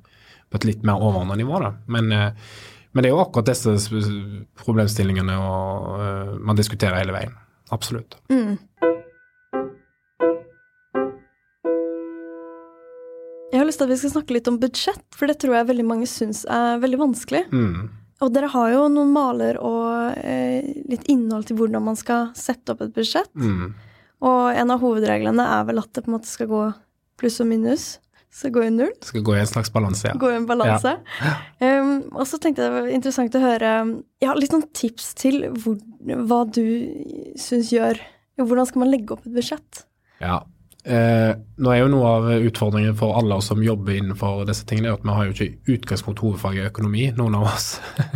[0.51, 1.61] på et litt mer overordna nivå.
[1.63, 1.75] Da.
[1.87, 2.33] Men, eh,
[2.93, 3.77] men, det er jo akkurat disse
[4.59, 7.37] problemstillingene og, uh, man diskuterer hele veien.
[7.71, 8.17] Absolutt.
[8.33, 8.59] Mm.
[13.51, 15.71] Jeg har lyst til at vi skal snakke litt om budsjett, for det tror jeg
[15.71, 17.45] veldig mange syns er veldig vanskelig.
[17.55, 17.89] Mm.
[18.21, 22.75] Og dere har jo noen maler og eh, litt innhold til hvordan man skal sette
[22.75, 23.31] opp et budsjett.
[23.39, 23.73] Mm.
[24.27, 26.63] Og en av hovedreglene er vel at det på en måte skal gå
[27.21, 27.87] pluss og minus.
[28.31, 28.93] Skal gå i null.
[29.03, 30.15] Skal gå i en slags balanse, ja.
[30.19, 30.97] Gå i en balanse.
[31.21, 31.37] Ja.
[31.61, 33.71] Um, og så tenkte jeg det var interessant å høre
[34.25, 36.65] ja, litt noen tips til hvor, hva du
[37.37, 38.01] syns gjør
[38.41, 39.83] Hvordan skal man legge opp et budsjett?
[40.25, 40.39] Ja.
[40.81, 44.95] Eh, nå er jo noe av utfordringen for alle oss som jobber innenfor disse tingene,
[44.97, 47.67] at vi har jo ikke i utgangspunkt hovedfaget økonomi, noen av oss.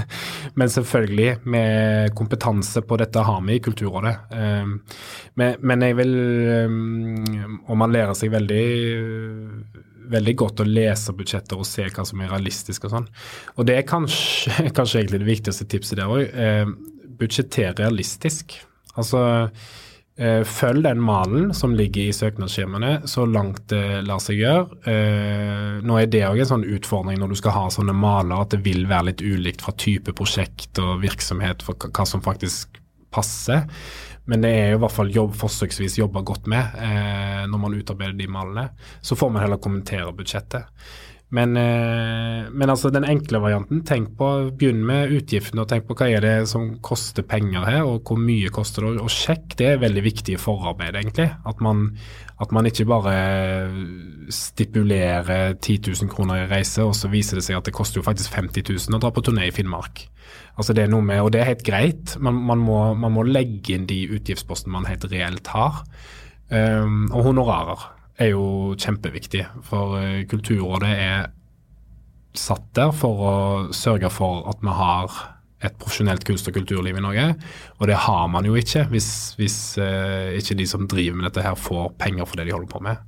[0.58, 4.14] men selvfølgelig, med kompetanse på dette har vi i Kulturrådet.
[4.32, 4.96] Eh,
[5.34, 6.14] men, men, jeg vil
[7.68, 8.64] Om man lærer seg veldig
[10.10, 13.08] veldig godt å lese budsjetter og se hva som er realistisk og sånn.
[13.56, 16.28] Og det er kanskje, kanskje egentlig det viktigste tipset der òg.
[16.28, 16.68] Eh,
[17.18, 18.56] budsjetter realistisk.
[18.98, 19.22] Altså
[20.18, 24.80] eh, følg den malen som ligger i søknadsskjemaene så langt det lar seg gjøre.
[24.90, 28.54] Eh, nå er det òg en sånn utfordring når du skal ha sånne maler, at
[28.54, 32.80] det vil være litt ulikt fra type prosjekt og virksomhet for hva som faktisk
[33.14, 33.66] passer.
[34.30, 37.74] Men det er jo i hvert fall jobb, forsøksvis jobba godt med eh, når man
[37.76, 38.68] utarbeider de malene.
[39.04, 40.70] Så får man heller kommentere budsjettet.
[41.34, 45.96] Men, eh, men, altså den enkle varianten, tenk på, begynn med utgiftene og tenk på
[45.98, 49.02] hva er det som koster penger her, og hvor mye koster det.
[49.02, 51.26] Og sjekk, det er veldig viktig i forarbeidet, egentlig.
[51.50, 51.88] At man,
[52.42, 53.16] at man ikke bare
[54.30, 58.06] stipulerer 10 000 kroner i reise, og så viser det seg at det koster jo
[58.06, 60.06] faktisk 50 000 å dra på turné i Finnmark.
[60.54, 63.26] Altså det er noe med, Og det er helt greit, man, man, må, man må,
[63.26, 65.82] legge inn de utgiftspostene man helt reelt har.
[66.52, 67.88] Um, og honorarer
[68.20, 71.30] er jo kjempeviktig, for uh, Kulturrådet er
[72.34, 73.36] satt der for å
[73.74, 75.14] sørge for at vi har
[75.64, 77.28] et profesjonelt kunst- og kulturliv i Norge.
[77.78, 81.44] Og det har man jo ikke hvis, hvis eh, ikke de som driver med dette
[81.44, 83.00] her får penger for det de holder på med.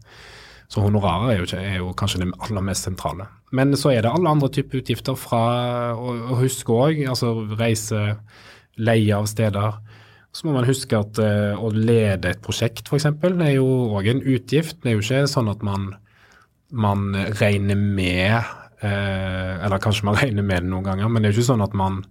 [0.72, 3.28] Så honorarer er jo, ikke, er jo kanskje det aller mest sentrale.
[3.54, 5.42] Men så er det alle andre typer utgifter fra
[5.94, 8.16] å huske òg, altså reise,
[8.80, 9.78] leie av steder.
[10.36, 13.08] Så må man huske at uh, å lede et prosjekt f.eks.
[13.08, 14.82] er jo òg en utgift.
[14.82, 15.88] Det er jo ikke sånn at man,
[16.76, 17.06] man
[17.40, 21.40] regner med uh, Eller kanskje man regner med det noen ganger, men det er jo
[21.40, 22.02] ikke sånn at man,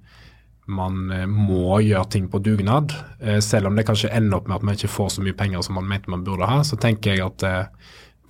[0.65, 2.95] man uh, må gjøre ting på dugnad.
[3.45, 5.77] selv om det kanskje ender opp med at man ikke får så mye penger som
[5.77, 7.45] man mente man burde ha, så tenker jeg at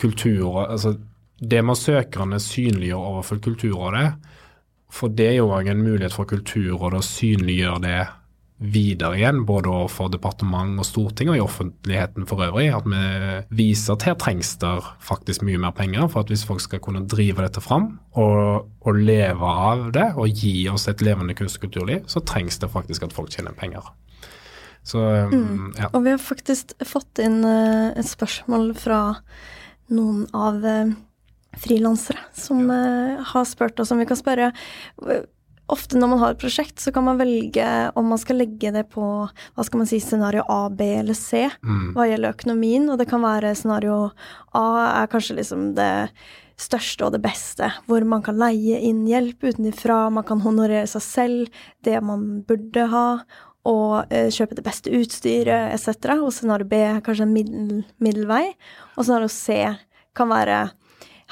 [0.02, 0.98] kultur altså
[1.40, 4.06] Det må søkerne synliggjør overfor Kulturrådet.
[4.92, 7.98] For det er jo òg en mulighet for Kulturrådet å synliggjøre det
[8.56, 12.70] videre igjen, både overfor departement og storting og i offentligheten for øvrig.
[12.72, 14.72] At vi viser at her trengs det
[15.04, 19.02] faktisk mye mer penger for at hvis folk skal kunne drive dette fram og, og
[19.02, 23.04] leve av det og gi oss et levende kunst- og kulturliv, så trengs det faktisk
[23.04, 23.92] at folk tjener penger.
[24.86, 25.76] Så, mm.
[25.82, 25.90] ja.
[25.92, 29.02] Og vi har faktisk fått inn uh, et spørsmål fra
[29.92, 30.94] noen av uh,
[31.60, 33.24] frilansere som ja.
[33.34, 34.52] har spurt oss om vi kan spørre
[35.72, 37.66] ofte når man har et prosjekt, så kan man velge
[37.98, 41.48] om man skal legge det på hva skal man si, scenario A, B eller C
[41.50, 41.94] mm.
[41.96, 42.90] hva gjelder økonomien.
[42.92, 44.00] Og det kan være scenario
[44.58, 44.66] A
[45.04, 45.92] er kanskje liksom det
[46.62, 51.04] største og det beste, hvor man kan leie inn hjelp utenfra, man kan honorere seg
[51.04, 53.08] selv, det man burde ha,
[53.66, 56.20] og eh, kjøpe det beste utstyret etc.
[56.22, 58.46] Og scenario B er kanskje en middel, middelvei.
[58.96, 59.64] Og scenario C
[60.16, 60.68] kan være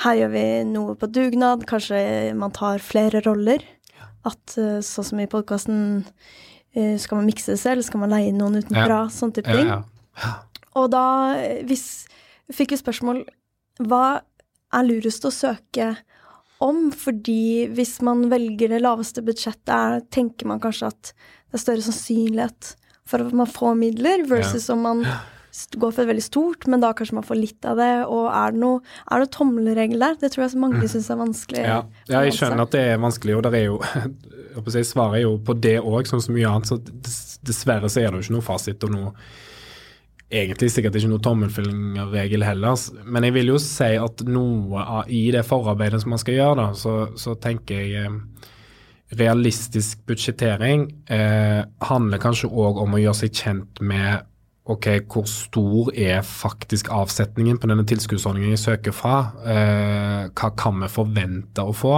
[0.01, 3.61] her gjør vi noe på dugnad, kanskje man tar flere roller.
[4.27, 6.03] At uh, sånn som i podkasten,
[6.75, 9.11] eh, skal man mikse det selv, skal man leie noen utenfra, ja.
[9.11, 9.69] sånn type ting.
[9.69, 9.81] Ja,
[10.23, 10.33] ja.
[10.79, 11.05] Og da,
[11.67, 12.05] hvis
[12.53, 13.21] Fikk vi spørsmål
[13.87, 14.19] hva
[14.75, 15.93] er lurest å søke
[16.61, 16.89] om?
[16.91, 22.73] Fordi hvis man velger det laveste budsjettet, tenker man kanskje at det er større sannsynlighet
[23.09, 25.05] for at man får midler, versus om man
[25.53, 27.91] går for et veldig stort, men da kanskje man får litt av det.
[28.09, 30.17] Og er det noe, er det tommelregel der?
[30.21, 30.89] Det tror jeg mange mm.
[30.95, 31.63] syns er vanskelig.
[31.63, 31.79] Ja.
[32.09, 33.79] ja, jeg skjønner at det er vanskelig, og det er jo
[34.79, 36.71] jeg svarer jo på det òg, som mye annet.
[36.71, 39.15] Så dessverre så er det jo ikke noe fasit og noe
[40.33, 45.27] Egentlig sikkert ikke noe tommelfingerregel heller, men jeg vil jo si at noe av, i
[45.29, 48.47] det forarbeidet som man skal gjøre, da, så, så tenker jeg eh,
[49.19, 54.25] realistisk budsjettering eh, handler kanskje òg om å gjøre seg kjent med
[54.63, 59.17] ok, hvor stor er faktisk avsetningen på denne tilskuddsordningen jeg søker fra?
[59.43, 61.97] Eh, hva kan vi forvente å få?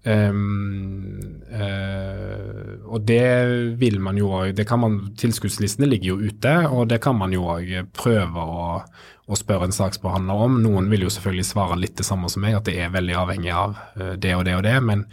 [0.00, 1.20] Um,
[1.52, 7.34] uh, og det vil man jo òg Tilskuddslistene ligger jo ute, og det kan man
[7.36, 10.56] jo òg prøve å, å, spørre en saksbehandler om.
[10.64, 13.52] Noen vil jo selvfølgelig svare litt det samme som meg, at det er veldig avhengig
[13.52, 14.78] av uh, det og det og det.
[14.88, 15.04] Men,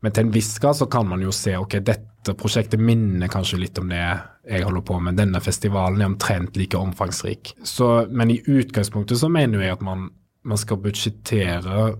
[0.00, 3.62] men til en viss grad så kan man jo se ok, dette prosjektet minner kanskje
[3.62, 5.16] litt om det jeg holder på med.
[5.20, 7.54] Denne festivalen er omtrent like omfangsrik.
[7.64, 10.08] Så, men i utgangspunktet så mener jeg at man,
[10.44, 11.90] man skal budsjettere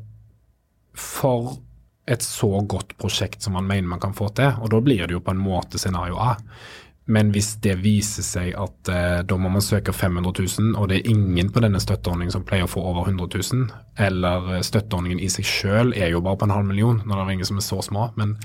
[0.97, 1.57] for
[2.11, 4.57] et så godt prosjekt som man mener man kan få til.
[4.61, 6.35] Og da blir det jo på en måte scenario A.
[7.11, 11.01] Men hvis det viser seg at eh, da må man søke 500 000, og det
[11.01, 13.65] er ingen på denne støtteordningen som pleier å få over 100 000,
[14.07, 17.25] eller eh, støtteordningen i seg selv er jo bare på en halv million, når det
[17.25, 18.37] er ingen som er så små, men,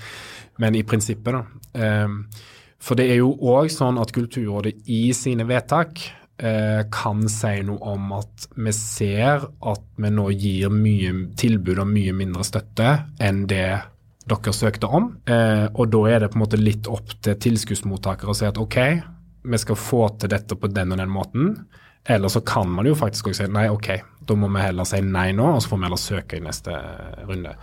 [0.62, 1.46] men i prinsippet, da.
[1.80, 2.52] Eh,
[2.86, 6.02] for det er jo òg sånn at Kulturrådet i sine vedtak
[6.38, 11.91] eh, kan si noe om at vi ser at vi nå gir mye tilbud og
[11.91, 12.91] mye mindre støtte
[13.24, 13.68] enn det
[14.26, 15.12] dere søkte om.
[15.30, 18.62] Eh, og da er det på en måte litt opp til tilskuddsmottakere å si at
[18.62, 18.80] OK,
[19.46, 21.52] vi skal få til dette på den og den måten.
[22.08, 23.89] Eller så kan man jo faktisk også si nei, OK,
[24.26, 26.76] da må vi heller si nei nå, og så får vi heller søke i neste
[27.26, 27.56] runde.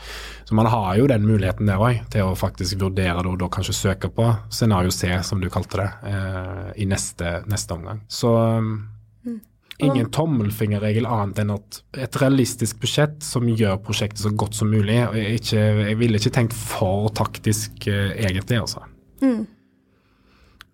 [0.48, 3.48] Så man har jo den muligheten der òg, til å faktisk vurdere det og da
[3.52, 8.02] kanskje søke på scenario C, som du kalte det, eh, i neste, neste, omgang.
[8.10, 9.38] Så mm.
[9.86, 14.98] ingen tommelfingerregel annet enn at et realistisk budsjett som gjør prosjektet så godt som mulig.
[14.98, 18.82] Jeg, ikke, jeg ville ikke tenkt for taktisk eh, egentlig, altså.
[19.22, 19.46] Mm.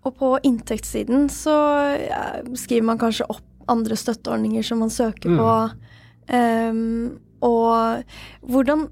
[0.09, 1.59] Og på inntektssiden så
[2.01, 2.25] ja,
[2.57, 5.53] skriver man kanskje opp andre støtteordninger som man søker på.
[6.29, 8.03] Um, og
[8.43, 8.89] hvordan,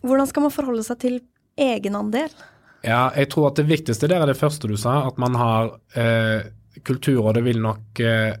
[0.00, 1.18] hvordan, skal man forholde seg til
[1.60, 2.32] egenandel?
[2.86, 5.74] Ja, jeg tror at det viktigste der er det første du sa, at man har
[5.92, 6.48] eh,
[6.86, 8.32] Kulturrådet vil nok eh,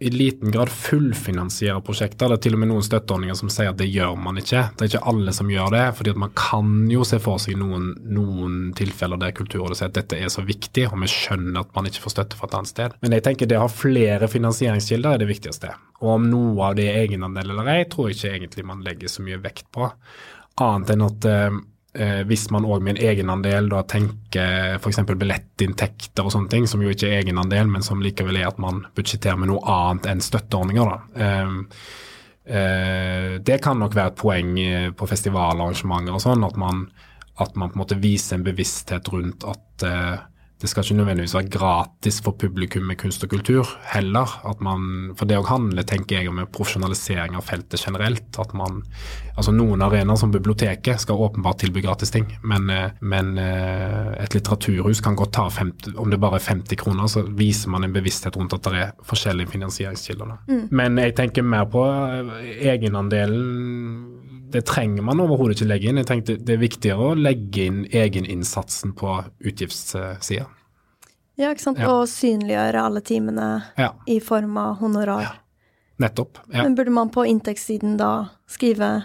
[0.00, 2.30] i liten grad fullfinansiere prosjekter.
[2.30, 4.60] Det er til og med noen støtteordninger som sier at det gjør man ikke.
[4.76, 7.88] Det er ikke alle som gjør det, fordi man kan jo se for seg noen,
[8.06, 11.90] noen tilfeller der Kulturrådet sier at dette er så viktig, og vi skjønner at man
[11.90, 12.94] ikke får støtte fra et annet sted.
[13.02, 15.72] Men jeg tenker det å ha flere finansieringskilder er det viktigste.
[15.98, 19.10] Og om noe av det er egenandel eller ei, tror jeg ikke egentlig man legger
[19.10, 19.90] så mye vekt på.
[20.62, 21.30] Annet enn at
[21.98, 25.02] eh, hvis man òg med en egenandel da tenker f.eks.
[25.08, 28.84] billettinntekter og sånne ting, som jo ikke er egenandel, men som likevel er at man
[28.96, 30.92] budsjetterer med noe annet enn støtteordninger.
[30.92, 31.26] da.
[31.26, 31.52] Eh,
[32.60, 36.86] eh, det kan nok være et poeng eh, på festivalarrangementer og sånn, at man,
[37.38, 40.26] at man på en måte viser en bevissthet rundt at eh,
[40.58, 44.32] det skal ikke nødvendigvis være gratis for publikum med kunst og kultur heller.
[44.48, 48.40] At man, for det òg handler, tenker jeg, om profesjonalisering av feltet generelt.
[48.42, 48.80] At man,
[49.36, 54.34] altså Noen arenaer som biblioteket skal åpenbart tilby gratis ting, men, eh, men eh, et
[54.34, 57.94] litteraturhus kan godt ta 50, om det bare er 50 kroner, så viser man en
[57.94, 60.40] bevissthet rundt at det er forskjellige finansieringskilder.
[60.50, 60.64] Mm.
[60.74, 64.17] Men jeg tenker mer på eh, egenandelen
[64.52, 65.98] det trenger man overhodet ikke legge inn.
[66.00, 70.46] Jeg tenkte Det er viktigere å legge inn egeninnsatsen på utgiftssida.
[71.38, 71.78] Ja, ikke sant.
[71.78, 71.92] Ja.
[71.94, 75.40] Og synliggjøre alle timene Ja, i form av honorar.
[75.98, 76.38] nettopp.
[76.52, 76.62] Ja.
[76.62, 79.04] Men burde man på inntektssiden da skrive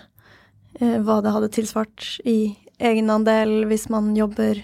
[0.79, 4.61] eh, hva det hadde tilsvart i egenandel hvis man jobber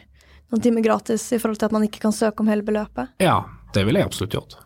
[0.50, 3.10] noen timer gratis i forhold til at man ikke kan søke om hele beløpet?
[3.22, 4.58] ja, det ville jeg absolutt gjort.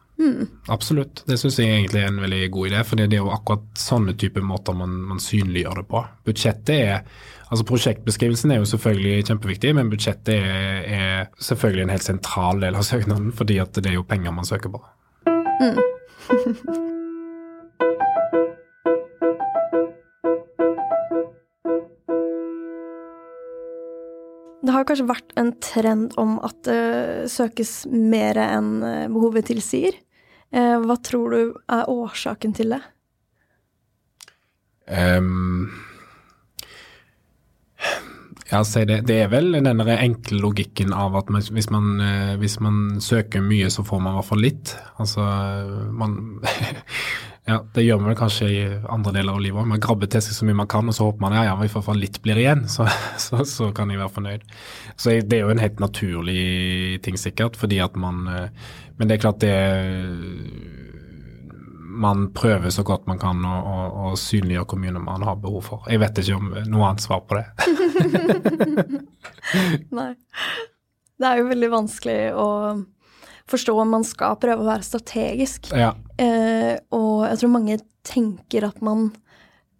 [0.71, 1.23] Absolutt.
[1.27, 4.15] Det syns jeg egentlig er en veldig god idé, for det er jo akkurat sånne
[4.19, 6.03] type måter man, man synliggjør det på.
[6.29, 7.07] Budsjettet er
[7.53, 12.79] Altså Prosjektbeskrivelsen er jo selvfølgelig kjempeviktig, men budsjettet er, er selvfølgelig en helt sentral del
[12.79, 14.81] av søknaden, fordi at det er jo penger man søker på.
[15.61, 16.89] Det
[24.83, 29.95] har kanskje vært en trend om at det søkes mer enn eh, behovet tilsier.
[30.53, 32.83] Eh, Hva tror du er årsaken til det?
[34.83, 35.71] Um,
[38.51, 38.99] ja, det.
[39.07, 43.71] Det er vel den enkle logikken av at hvis, man, eh, hvis man søker mye,
[43.71, 44.75] så får man i hvert fall litt.
[45.01, 45.23] Altså,
[45.95, 46.43] man
[47.45, 49.67] Ja, det gjør man vel kanskje i andre deler av livet òg.
[49.67, 51.67] Man grabber til seg så mye man kan, og så håper man ja, ja, i
[51.71, 52.61] får fall litt blir igjen.
[52.71, 52.85] Så,
[53.19, 54.45] så, så kan jeg være fornøyd.
[54.95, 58.47] Så jeg- det er jo en helt naturlig ting, sikkert, fordi at man eh,
[58.97, 59.53] Men det er klart det
[61.93, 63.75] man prøver så godt man kan å, å,
[64.09, 65.83] å synliggjøre mye man har behov for.
[65.91, 67.45] Jeg vet ikke om noe annet svar på det.
[69.99, 70.13] Nei.
[71.19, 72.47] Det er jo veldig vanskelig å
[73.51, 75.69] forstå om man skal prøve å være strategisk.
[75.77, 79.07] Ja, Eh, og jeg tror mange tenker at man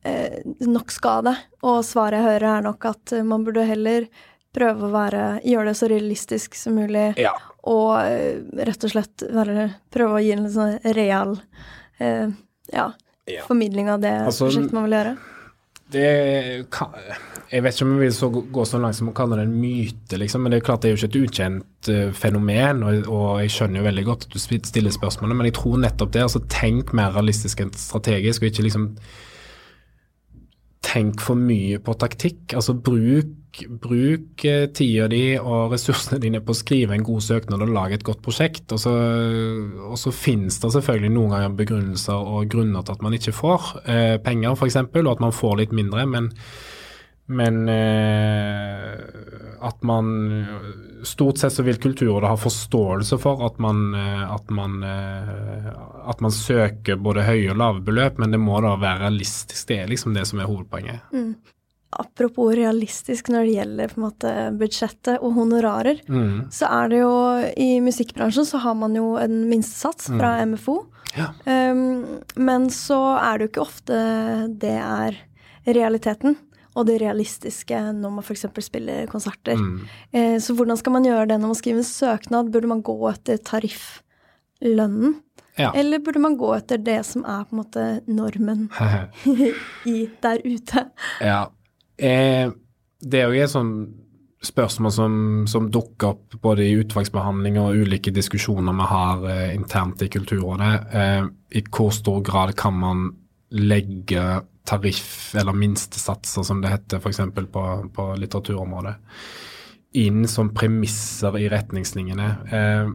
[0.05, 1.35] eh, nok skal det.
[1.61, 4.07] Og svaret jeg hører er nok at eh, man burde heller
[4.53, 7.13] prøve å være, gjøre det så realistisk som mulig.
[7.21, 7.33] ja.
[7.63, 11.37] Og eh, rett og slett være, prøve å gi en litt sånn real
[12.03, 12.27] eh,
[12.73, 12.89] ja,
[13.29, 13.45] Ja.
[13.47, 15.13] formidling av det Altså, prosjektet man vil gjøre.
[15.93, 16.09] Det
[16.73, 16.91] kan,
[17.53, 20.17] jeg vet ikke om jeg vil gå så langt som å kalle det en myte,
[20.17, 23.27] liksom, men det er klart det er jo ikke et ukjent uh, fenomen, og, og
[23.43, 26.23] jeg skjønner jo veldig godt at du stiller spørsmålet, men jeg tror nettopp det.
[26.25, 28.89] altså Tenk mer realistisk enn strategisk, og ikke liksom
[30.83, 32.55] tenk for mye på taktikk.
[32.57, 37.63] Altså bruk, bruk eh, tida di og ressursene dine på å skrive en god søknad
[37.63, 38.65] og lage et godt prosjekt.
[38.75, 38.93] Og så,
[39.87, 43.73] og så finnes det selvfølgelig noen ganger begrunnelser og grunner til at man ikke får
[43.85, 46.05] eh, penger, f.eks., og at man får litt mindre.
[46.09, 46.33] men
[47.25, 48.99] men eh,
[49.63, 50.45] at man
[51.03, 55.65] Stort sett så vil Kulturrådet ha forståelse for at man, eh, at man, eh,
[56.07, 59.67] at man søker både høye og lave beløp, men det må da være realistisk.
[59.67, 61.03] Det er liksom det som er hovedpoenget.
[61.99, 64.31] Apropos realistisk når det gjelder på en måte
[64.61, 66.47] budsjettet og honorarer, Mm.
[66.51, 67.11] så er det jo
[67.57, 70.85] i musikkbransjen så har man jo en minstesats fra MFO.
[71.17, 71.29] Ja.
[71.45, 73.99] Um, men så er det jo ikke ofte
[74.57, 75.19] det er
[75.67, 76.37] realiteten
[76.73, 78.47] og det realistiske når man f.eks.
[78.65, 79.59] spiller konserter.
[79.59, 79.83] Mm.
[80.11, 82.51] Eh, så hvordan skal man gjøre det når man skriver en søknad?
[82.53, 85.19] Burde man gå etter tarifflønnen?
[85.59, 85.69] Ja.
[85.77, 88.69] Eller burde man gå etter det som er på en måte normen
[89.93, 90.87] i, der ute?
[91.21, 91.43] Ja.
[91.97, 92.49] Eh,
[93.03, 93.99] det er jo et sånt
[94.43, 95.13] spørsmål som,
[95.47, 100.71] som dukker opp både i utvalgsbehandling og ulike diskusjoner vi har eh, internt i Kulturrådet.
[100.91, 101.27] Eh,
[101.59, 103.05] I hvor stor grad kan man
[103.53, 107.19] legge tariff, eller minstesatser som det heter f.eks.
[107.51, 107.63] På,
[107.93, 108.95] på litteraturområdet,
[109.99, 112.29] inn som premisser i retningslinjene.
[112.49, 112.93] Eh,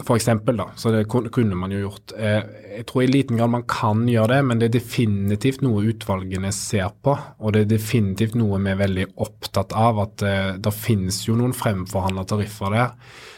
[0.00, 2.14] for eksempel, da, så det kunne man jo gjort.
[2.16, 2.40] Eh,
[2.78, 6.52] jeg tror i liten grad man kan gjøre det, men det er definitivt noe utvalgene
[6.56, 7.14] ser på.
[7.42, 11.36] Og det er definitivt noe vi er veldig opptatt av, at det, det finnes jo
[11.38, 12.96] noen fremforhandla tariffer der,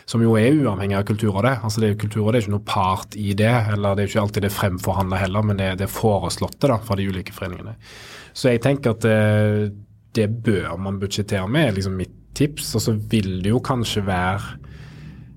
[0.08, 1.56] som jo er uavhengig av Kulturrådet.
[1.66, 4.24] Altså det er jo Kulturrådet er ikke noe part i det, eller det er ikke
[4.24, 7.76] alltid det fremforhandla heller, men det, det er foreslåtte da, fra de ulike foreningene.
[8.34, 9.72] Så jeg tenker at det,
[10.14, 12.74] det bør man budsjettere med, er liksom mitt tips.
[12.78, 14.63] Og så vil det jo kanskje være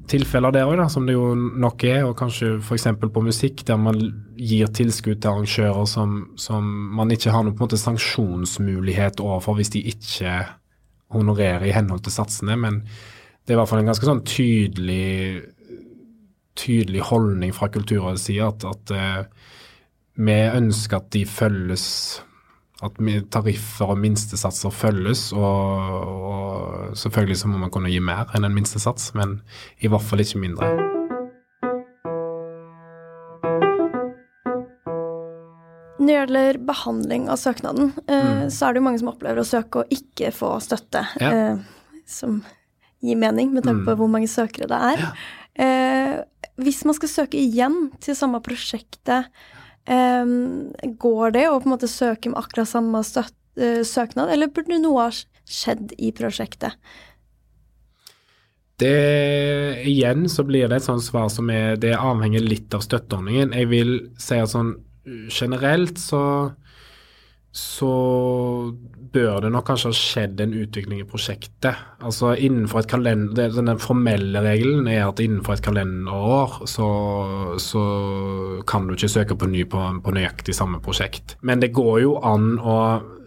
[0.09, 2.87] tilfeller der òg, som det jo nok er, og kanskje f.eks.
[3.01, 3.99] på musikk, der man
[4.37, 6.65] gir tilskudd til arrangører som, som
[6.97, 10.39] man ikke har noen på en måte sanksjonsmulighet overfor hvis de ikke
[11.13, 12.57] honorerer i henhold til satsene.
[12.59, 15.43] Men det er i hvert fall en ganske sånn tydelig,
[16.59, 19.53] tydelig holdning fra Kulturrådets side at, at uh,
[20.17, 21.87] vi ønsker at de følges
[22.85, 22.99] at
[23.33, 28.53] tariffer og minstesatser følges, og, og selvfølgelig så må man kunne gi mer enn en
[28.53, 29.39] minstesats, men
[29.81, 30.69] i hvert fall ikke mindre.
[35.97, 39.47] Når det gjelder behandling av søknaden, eh, så er det jo mange som opplever å
[39.47, 41.01] søke og ikke få støtte.
[41.19, 41.33] Ja.
[41.33, 42.39] Eh, som
[43.03, 45.03] gir mening, med tanke på hvor mange søkere det er.
[45.57, 46.13] Eh,
[46.61, 49.27] hvis man skal søke igjen til samme prosjektet,
[49.87, 50.31] eh,
[51.01, 54.79] går det å på en måte søke med akkurat samme støt, uh, søknad, eller burde
[54.83, 55.11] noe ha
[55.47, 56.77] skjedd i prosjektet?
[58.77, 63.55] Det igjen så blir det et sånt svar som er Det avhenger litt av støtteordningen.
[63.57, 64.75] Jeg vil si at sånn
[65.33, 66.21] generelt så
[67.57, 67.91] så
[69.13, 71.79] bør det nok kanskje ha skjedd en utvikling i prosjektet.
[72.05, 76.89] Altså innenfor et kalender, Den formelle regelen er at innenfor et kalenderår så,
[77.57, 77.83] så
[78.67, 81.37] kan du ikke søke på ny på, på, nøyaktig samme prosjekt.
[81.41, 82.77] Men det går jo an å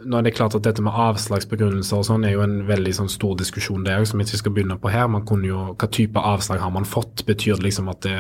[0.01, 3.11] nå er det klart at Dette med avslagsbegrunnelser og sånn er jo en veldig sånn
[3.13, 5.11] stor diskusjon der, som vi ikke skal begynne på her.
[5.13, 7.27] Man kunne jo, Hva type avslag har man fått?
[7.29, 8.17] Betyr det liksom at det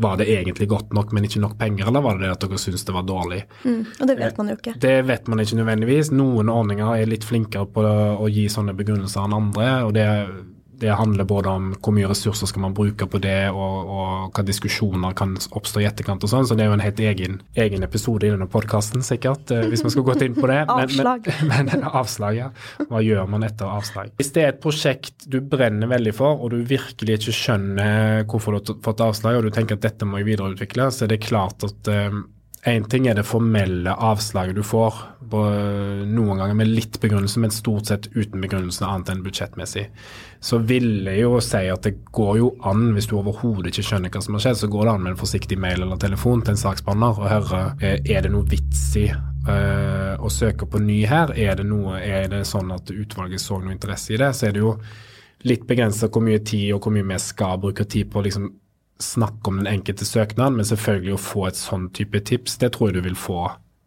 [0.00, 2.60] var det egentlig godt nok, men ikke nok penger, eller var det det at dere
[2.62, 3.40] syntes det var dårlig?
[3.64, 4.74] Mm, og det vet man jo ikke.
[4.78, 6.12] Det vet man ikke nødvendigvis.
[6.14, 9.66] Noen ordninger er litt flinkere på å gi sånne begrunnelser enn andre.
[9.88, 10.06] og det
[10.80, 14.44] det handler både om hvor mye ressurser skal man bruke på det, og, og hva
[14.46, 16.46] diskusjoner kan oppstå i etterkant og sånn.
[16.48, 19.84] Så det er jo en helt egen, egen episode i denne podkasten, sikkert, eh, hvis
[19.86, 20.60] man skal gå inn på det.
[20.68, 21.28] Men, avslag.
[21.50, 22.48] Men, men, avslag, ja.
[22.88, 24.14] Hva gjør man etter avslag?
[24.20, 28.56] Hvis det er et prosjekt du brenner veldig for, og du virkelig ikke skjønner hvorfor
[28.56, 31.22] du har fått avslag, og du tenker at dette må jeg videreutvikle, så er det
[31.26, 32.26] klart at um,
[32.66, 34.96] Én ting er det formelle avslaget du får,
[35.30, 39.84] noen ganger med litt begrunnelse, men stort sett uten begrunnelse annet enn budsjettmessig.
[40.42, 44.10] Så vil jeg jo si at det går jo an, hvis du overhodet ikke skjønner
[44.10, 46.56] hva som har skjedd, så går det an med en forsiktig mail eller telefon til
[46.56, 51.04] en saksbehandler og høre eh, er det noe vits i uh, å søke på ny
[51.06, 51.34] her.
[51.38, 54.56] Er det, noe, er det sånn at utvalget så noe interesse i det, så er
[54.56, 54.74] det jo
[55.46, 58.50] litt begrensa hvor mye tid og hvor mye vi skal bruke tid på liksom
[59.02, 62.90] snakke om den enkelte søknaden, men selvfølgelig å få et sånn type tips, det tror
[62.90, 63.44] jeg du vil få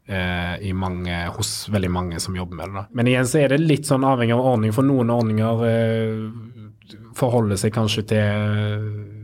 [0.08, 2.76] eh, mange, hos veldig mange som jobber med det.
[2.80, 2.86] Da.
[3.00, 7.60] Men igjen så er det litt sånn avhengig av ordning, for noen ordninger eh, forholder
[7.60, 9.20] seg kanskje til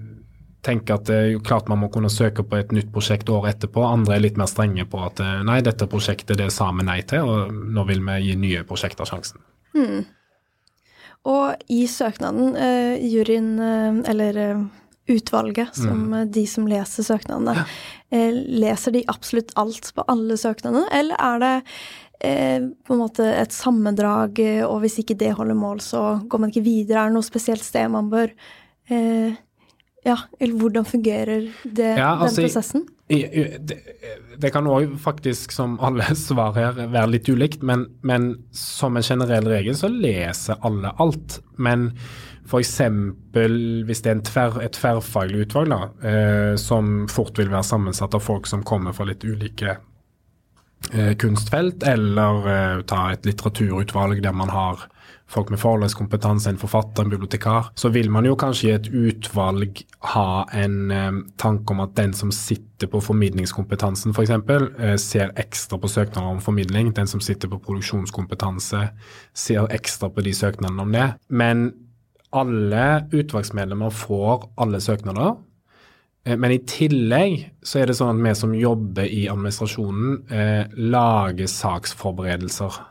[0.67, 3.55] tenker at det er jo klart man må kunne søke på et nytt prosjekt året
[3.55, 3.83] etterpå.
[3.88, 6.99] Andre er litt mer strenge på at eh, nei, dette prosjektet det sa vi nei
[7.07, 9.43] til, og nå vil vi gi nye prosjekter sjansen.
[9.77, 10.03] Mm.
[11.27, 14.65] Og i søknaden, eh, juryen, eh, eller eh,
[15.08, 16.32] utvalget, som mm.
[16.32, 17.66] De som leser søknadene, ja.
[18.12, 21.53] eh, leser de absolutt alt på alle søknadene, eller er det
[22.20, 26.53] eh, på en måte et sammendrag, og hvis ikke det holder mål, så går man
[26.53, 27.05] ikke videre?
[27.05, 28.32] Er det noe spesielt sted man bør
[28.91, 29.36] eh,
[30.08, 32.86] Ja, eller hvordan fungerer det, ja, altså, den prosessen?
[33.08, 33.78] I, i, det,
[34.38, 39.05] det, kan òg faktisk, som alle svar her, være litt ulikt, men, men som en
[39.05, 41.39] generell regel så leser alle alt.
[41.55, 41.93] Men
[42.47, 42.77] F.eks.
[43.87, 48.23] hvis det er tver, et tverrfaglig utvalg da, eh, som fort vil være sammensatt av
[48.23, 49.75] folk som kommer fra litt ulike
[50.93, 54.87] eh, kunstfelt, eller eh, ta et litteraturutvalg der man har
[55.27, 59.81] folk med forholdskompetanse, en forfatter, en bibliotekar, så vil man jo kanskje i et utvalg
[60.13, 65.33] ha en eh, tanke om at den som sitter på formidlingskompetansen f.eks., for eh, ser
[65.35, 66.93] ekstra på søknader om formidling.
[66.95, 68.85] Den som sitter på produksjonskompetanse,
[69.35, 71.09] ser ekstra på de søknadene om det.
[71.27, 71.67] Men
[72.36, 75.36] alle utvalgsmedlemmer får alle søknader.
[76.25, 80.78] Eh, men i tillegg så er det sånn at vi som jobber i administrasjonen, eh,
[80.78, 82.84] lager saksforberedelser.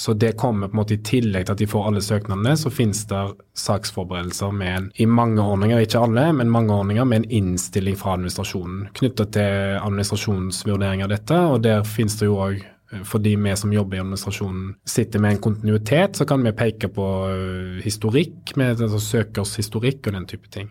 [0.00, 2.70] Så det kommer på en måte i tillegg til at de får alle søknadene, så
[2.72, 3.20] finnes det
[3.58, 8.14] saksforberedelser med en, i mange ordninger, ikke alle, men mange ordninger med en innstilling fra
[8.16, 11.36] administrasjonen knytta til administrasjonens vurdering av dette.
[11.36, 12.62] Og der finnes det jo òg
[13.06, 17.06] fordi vi som jobber i administrasjonen sitter med en kontinuitet, så kan vi peke på
[17.30, 20.70] øh, historikk, med altså søkers historikk og den type ting.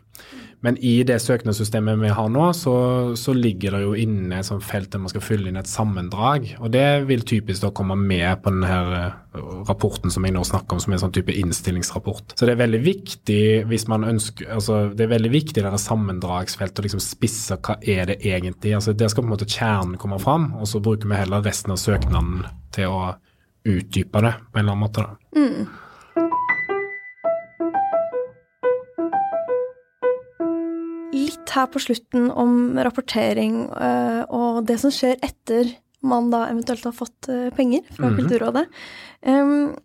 [0.65, 2.73] Men i det søknadssystemet vi har nå, så,
[3.19, 6.49] så, ligger det jo inne et sånt felt der man skal fylle inn et sammendrag.
[6.59, 10.75] Og det vil typisk da komme med på denne uh, rapporten som jeg nå snakker
[10.75, 12.35] om, som er en sånn type innstillingsrapport.
[12.35, 13.41] Så det er veldig viktig
[13.71, 17.79] hvis man ønsker, altså det er veldig viktig i dette sammendragsfeltet å liksom spisse hva
[17.79, 18.75] er det egentlig.
[18.75, 21.75] altså Der skal på en måte kjernen komme fram, og så bruker vi heller resten
[21.75, 22.43] av søknaden
[22.75, 23.13] til å
[23.69, 25.07] utdype det på en eller annen måte.
[25.07, 25.39] da.
[25.39, 25.88] Mm.
[31.49, 36.85] Litt her på slutten om rapportering uh, og det som skjer etter man da eventuelt
[36.85, 38.19] har fått uh, penger fra mm -hmm.
[38.19, 38.67] Kulturrådet.
[39.25, 39.75] Um,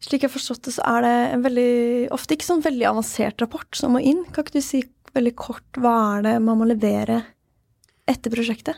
[0.00, 3.40] slik jeg har forstått det, så er det en veldig, ofte ikke sånn veldig avansert
[3.40, 4.24] rapport som må inn.
[4.32, 7.22] Kan ikke du si veldig kort hva er det man må levere
[8.06, 8.76] etter prosjektet?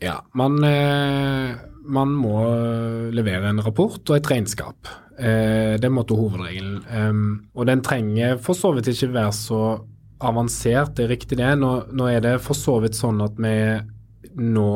[0.00, 4.88] Ja, man, eh, man må levere en rapport og et regnskap.
[5.18, 7.50] Eh, det er måtte hovedregelen.
[7.54, 9.84] Og den trenger for så vidt ikke være så
[10.20, 11.52] avansert, det er riktig det.
[11.60, 13.54] Nå, nå, er det for så vidt sånn at vi
[14.40, 14.72] nå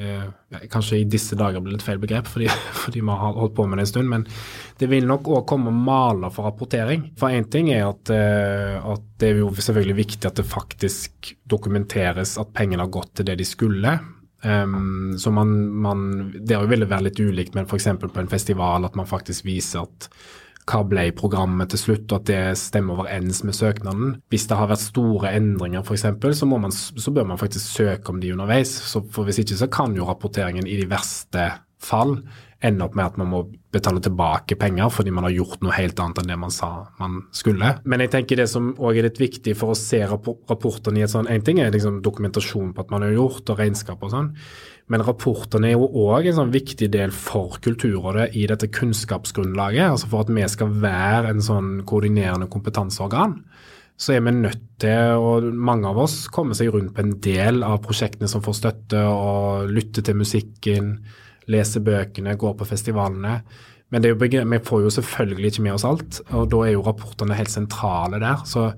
[0.00, 0.24] eh,
[0.72, 2.48] Kanskje i disse dager blir det et feil begrep, fordi,
[2.82, 4.10] fordi, vi har holdt på med det en stund.
[4.12, 4.26] Men
[4.80, 7.10] det vil nok òg komme maler for rapportering.
[7.20, 11.34] For én ting er at, eh, at, det er jo selvfølgelig viktig at det faktisk
[11.48, 13.96] dokumenteres at pengene har gått til det de skulle.
[14.42, 17.86] Um, så man, man, Det vil være litt ulikt, men f.eks.
[18.02, 20.08] på en festival at man faktisk viser at
[20.68, 24.14] hva ble programmet til slutt, og at det stemmer overens med søknaden.
[24.30, 26.06] Hvis det har vært store endringer f.eks.,
[26.38, 26.46] så,
[27.02, 28.70] så bør man faktisk søke om de underveis.
[28.70, 31.50] Så for Hvis ikke så kan jo rapporteringen i de verste
[31.82, 32.18] fall
[32.62, 33.40] ende opp med at man må
[33.74, 36.68] betale tilbake penger fordi man har gjort noe helt annet enn det man sa
[37.00, 37.72] man skulle.
[37.82, 41.12] Men jeg tenker det som òg er litt viktig for å se rapportene i et
[41.12, 44.30] sånn En ting er liksom dokumentasjon på at man har gjort, og regnskap og sånn.
[44.90, 49.92] Men rapportene er jo òg en sånn viktig del for Kulturrådet i dette kunnskapsgrunnlaget.
[49.92, 53.38] altså For at vi skal være en sånn koordinerende kompetanseorgan,
[54.02, 57.62] så er vi nødt til, og mange av oss kommer seg rundt på en del
[57.66, 60.96] av prosjektene som får støtte, og lytte til musikken,
[61.52, 63.38] lese bøkene, gå på festivalene.
[63.92, 67.52] Men vi får jo selvfølgelig ikke med oss alt, og da er jo rapportene helt
[67.52, 68.42] sentrale der.
[68.48, 68.70] Så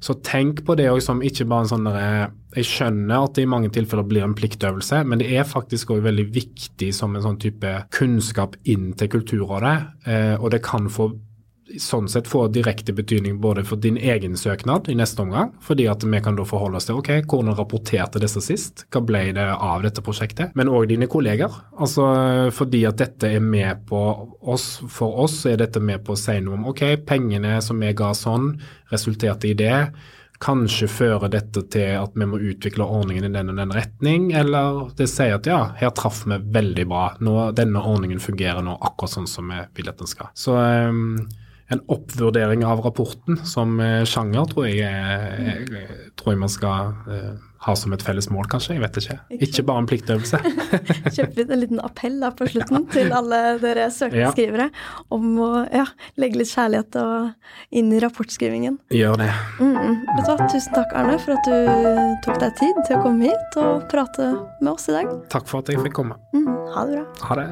[0.00, 3.44] så tenk på det òg som ikke bare en sånn derre Jeg skjønner at det
[3.44, 7.22] i mange tilfeller blir en pliktøvelse, men det er faktisk òg veldig viktig som en
[7.22, 9.74] sånn type kunnskap inn til Kulturrådet.
[10.08, 11.10] Eh, og det kan få
[11.76, 16.04] sånn sett få direkte betydning både for din egen søknad i neste omgang, fordi at
[16.04, 19.84] vi kan da forholde oss til ok, hvordan rapporterte disse sist, hva ble det av
[19.84, 21.52] dette prosjektet, men òg dine kolleger.
[21.78, 22.06] Altså
[22.54, 24.02] fordi at dette er med på
[24.40, 27.92] oss, for oss er dette med på å si noe om ok, pengene som vi
[27.96, 28.54] ga sånn,
[28.92, 29.88] resulterte i det.
[30.38, 34.84] Kanskje fører dette til at vi må utvikle ordningen i den og den retning, eller
[34.98, 37.08] det sier at ja, her traff vi veldig bra.
[37.26, 40.30] Nå, denne ordningen fungerer nå akkurat sånn som vi vil at den skal.
[40.38, 41.26] Så um,
[41.68, 45.84] en oppvurdering av rapporten som eh, sjanger, tror jeg, jeg,
[46.16, 47.34] tror jeg man skal uh,
[47.66, 48.78] ha som et felles mål, kanskje.
[48.78, 49.16] Jeg vet ikke.
[49.36, 50.40] Ikke, bare en pliktøvelse.
[51.16, 54.98] Kjøper en liten appell da på slutten til alle dere søknadsskrivere ja.
[55.14, 55.84] om å ja,
[56.22, 57.00] legge litt kjærlighet
[57.76, 58.78] inn i rapportskrivingen.
[58.94, 59.30] Gjør det.
[59.60, 60.48] Mm, vet du hva?
[60.48, 64.32] Tusen takk, Arne, for at du tok deg tid til å komme hit og prate
[64.62, 65.18] med oss i dag.
[65.34, 66.16] Takk for at jeg fikk komme.
[66.36, 67.10] Mm, ha det bra.
[67.26, 67.50] Ha det.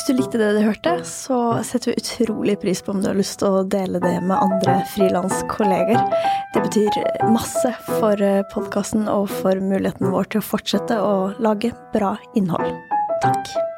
[0.00, 3.18] Hvis du likte det du hørte, så setter vi utrolig pris på om du har
[3.18, 6.00] lyst til å dele det med andre frilanskolleger.
[6.54, 8.24] Det betyr masse for
[8.54, 12.80] podkasten og for muligheten vår til å fortsette å lage bra innhold.
[13.20, 13.69] Takk.